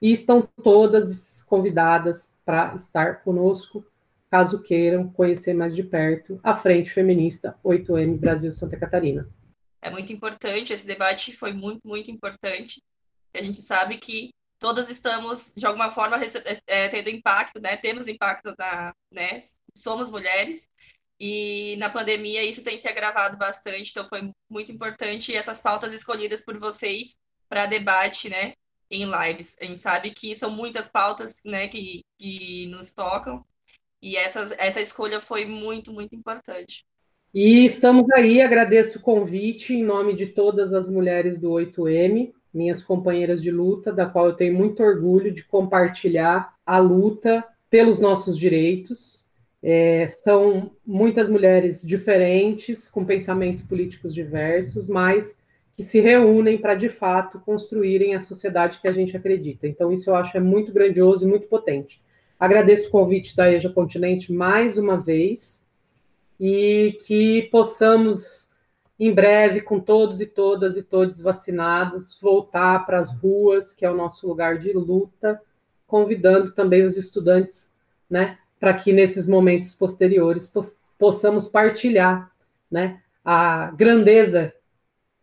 e 0.00 0.12
estão 0.12 0.46
todas 0.62 1.42
convidadas 1.44 2.36
para 2.44 2.74
estar 2.74 3.24
conosco, 3.24 3.82
caso 4.30 4.62
queiram 4.62 5.08
conhecer 5.08 5.54
mais 5.54 5.74
de 5.74 5.82
perto 5.82 6.38
a 6.42 6.54
Frente 6.54 6.90
Feminista 6.90 7.58
8M 7.64 8.18
Brasil 8.18 8.52
Santa 8.52 8.76
Catarina. 8.76 9.26
É 9.80 9.88
muito 9.88 10.12
importante, 10.12 10.74
esse 10.74 10.86
debate 10.86 11.34
foi 11.34 11.54
muito, 11.54 11.80
muito 11.82 12.10
importante. 12.10 12.82
A 13.32 13.40
gente 13.40 13.62
sabe 13.62 13.96
que 13.96 14.28
todas 14.60 14.88
estamos, 14.88 15.54
de 15.56 15.66
alguma 15.66 15.90
forma, 15.90 16.16
é, 16.66 16.88
tendo 16.88 17.10
impacto, 17.10 17.60
né? 17.60 17.76
Temos 17.76 18.06
impacto 18.06 18.54
na, 18.56 18.94
né? 19.10 19.40
Somos 19.74 20.10
mulheres, 20.10 20.68
e 21.20 21.76
na 21.78 21.90
pandemia 21.90 22.42
isso 22.42 22.64
tem 22.64 22.78
se 22.78 22.88
agravado 22.88 23.36
bastante, 23.36 23.90
então 23.90 24.06
foi 24.06 24.30
muito 24.48 24.72
importante 24.72 25.36
essas 25.36 25.60
pautas 25.60 25.92
escolhidas 25.92 26.42
por 26.42 26.58
vocês 26.58 27.18
para 27.46 27.66
debate, 27.66 28.30
né, 28.30 28.54
em 28.90 29.04
lives. 29.04 29.56
A 29.60 29.66
gente 29.66 29.82
sabe 29.82 30.12
que 30.12 30.34
são 30.34 30.50
muitas 30.50 30.88
pautas, 30.88 31.42
né, 31.44 31.68
que, 31.68 32.02
que 32.18 32.66
nos 32.68 32.94
tocam, 32.94 33.44
e 34.00 34.16
essas, 34.16 34.52
essa 34.52 34.80
escolha 34.80 35.20
foi 35.20 35.44
muito, 35.44 35.92
muito 35.92 36.14
importante. 36.14 36.86
E 37.34 37.66
estamos 37.66 38.10
aí, 38.12 38.40
agradeço 38.40 38.98
o 38.98 39.02
convite 39.02 39.74
em 39.74 39.84
nome 39.84 40.16
de 40.16 40.26
todas 40.26 40.72
as 40.72 40.88
mulheres 40.88 41.38
do 41.38 41.50
8M, 41.50 42.32
minhas 42.52 42.82
companheiras 42.82 43.42
de 43.42 43.50
luta, 43.50 43.92
da 43.92 44.06
qual 44.06 44.26
eu 44.26 44.34
tenho 44.34 44.54
muito 44.54 44.82
orgulho 44.82 45.32
de 45.32 45.44
compartilhar 45.44 46.54
a 46.66 46.78
luta 46.78 47.44
pelos 47.68 47.98
nossos 48.00 48.36
direitos, 48.36 49.24
é, 49.62 50.08
são 50.08 50.72
muitas 50.86 51.28
mulheres 51.28 51.82
diferentes, 51.82 52.88
com 52.88 53.04
pensamentos 53.04 53.62
políticos 53.62 54.14
diversos, 54.14 54.88
mas 54.88 55.38
que 55.76 55.84
se 55.84 56.00
reúnem 56.00 56.58
para, 56.58 56.74
de 56.74 56.88
fato, 56.88 57.40
construírem 57.40 58.14
a 58.14 58.20
sociedade 58.20 58.80
que 58.80 58.88
a 58.88 58.92
gente 58.92 59.16
acredita. 59.16 59.66
Então, 59.66 59.92
isso 59.92 60.10
eu 60.10 60.14
acho 60.14 60.36
é 60.36 60.40
muito 60.40 60.72
grandioso 60.72 61.26
e 61.26 61.30
muito 61.30 61.46
potente. 61.46 62.02
Agradeço 62.38 62.88
o 62.88 62.90
convite 62.90 63.36
da 63.36 63.50
EJA 63.52 63.70
Continente 63.70 64.32
mais 64.32 64.78
uma 64.78 65.00
vez 65.00 65.64
e 66.38 66.98
que 67.06 67.48
possamos, 67.52 68.49
em 69.00 69.14
breve, 69.14 69.62
com 69.62 69.80
todos 69.80 70.20
e 70.20 70.26
todas 70.26 70.76
e 70.76 70.82
todos 70.82 71.18
vacinados, 71.18 72.18
voltar 72.20 72.84
para 72.84 72.98
as 72.98 73.10
ruas, 73.10 73.72
que 73.72 73.86
é 73.86 73.90
o 73.90 73.96
nosso 73.96 74.28
lugar 74.28 74.58
de 74.58 74.74
luta, 74.74 75.40
convidando 75.86 76.52
também 76.52 76.84
os 76.84 76.98
estudantes 76.98 77.72
né, 78.10 78.36
para 78.60 78.74
que 78.74 78.92
nesses 78.92 79.26
momentos 79.26 79.74
posteriores 79.74 80.52
possamos 80.98 81.48
partilhar 81.48 82.30
né, 82.70 83.00
a 83.24 83.70
grandeza 83.70 84.52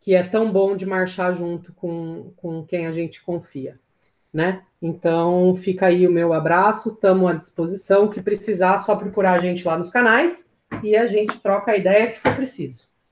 que 0.01 0.15
é 0.15 0.23
tão 0.23 0.51
bom 0.51 0.75
de 0.75 0.85
marchar 0.85 1.35
junto 1.35 1.71
com, 1.73 2.33
com 2.35 2.65
quem 2.65 2.87
a 2.87 2.91
gente 2.91 3.21
confia. 3.21 3.79
Né? 4.33 4.63
Então, 4.81 5.55
fica 5.55 5.85
aí 5.85 6.07
o 6.07 6.11
meu 6.11 6.33
abraço, 6.33 6.93
estamos 6.93 7.29
à 7.29 7.33
disposição. 7.33 8.09
que 8.09 8.21
precisar, 8.21 8.79
só 8.79 8.95
procurar 8.95 9.33
a 9.33 9.39
gente 9.39 9.67
lá 9.67 9.77
nos 9.77 9.91
canais 9.91 10.49
e 10.81 10.95
a 10.95 11.05
gente 11.05 11.39
troca 11.39 11.73
a 11.73 11.77
ideia 11.77 12.11
que 12.11 12.19
for 12.19 12.35
preciso. 12.35 12.87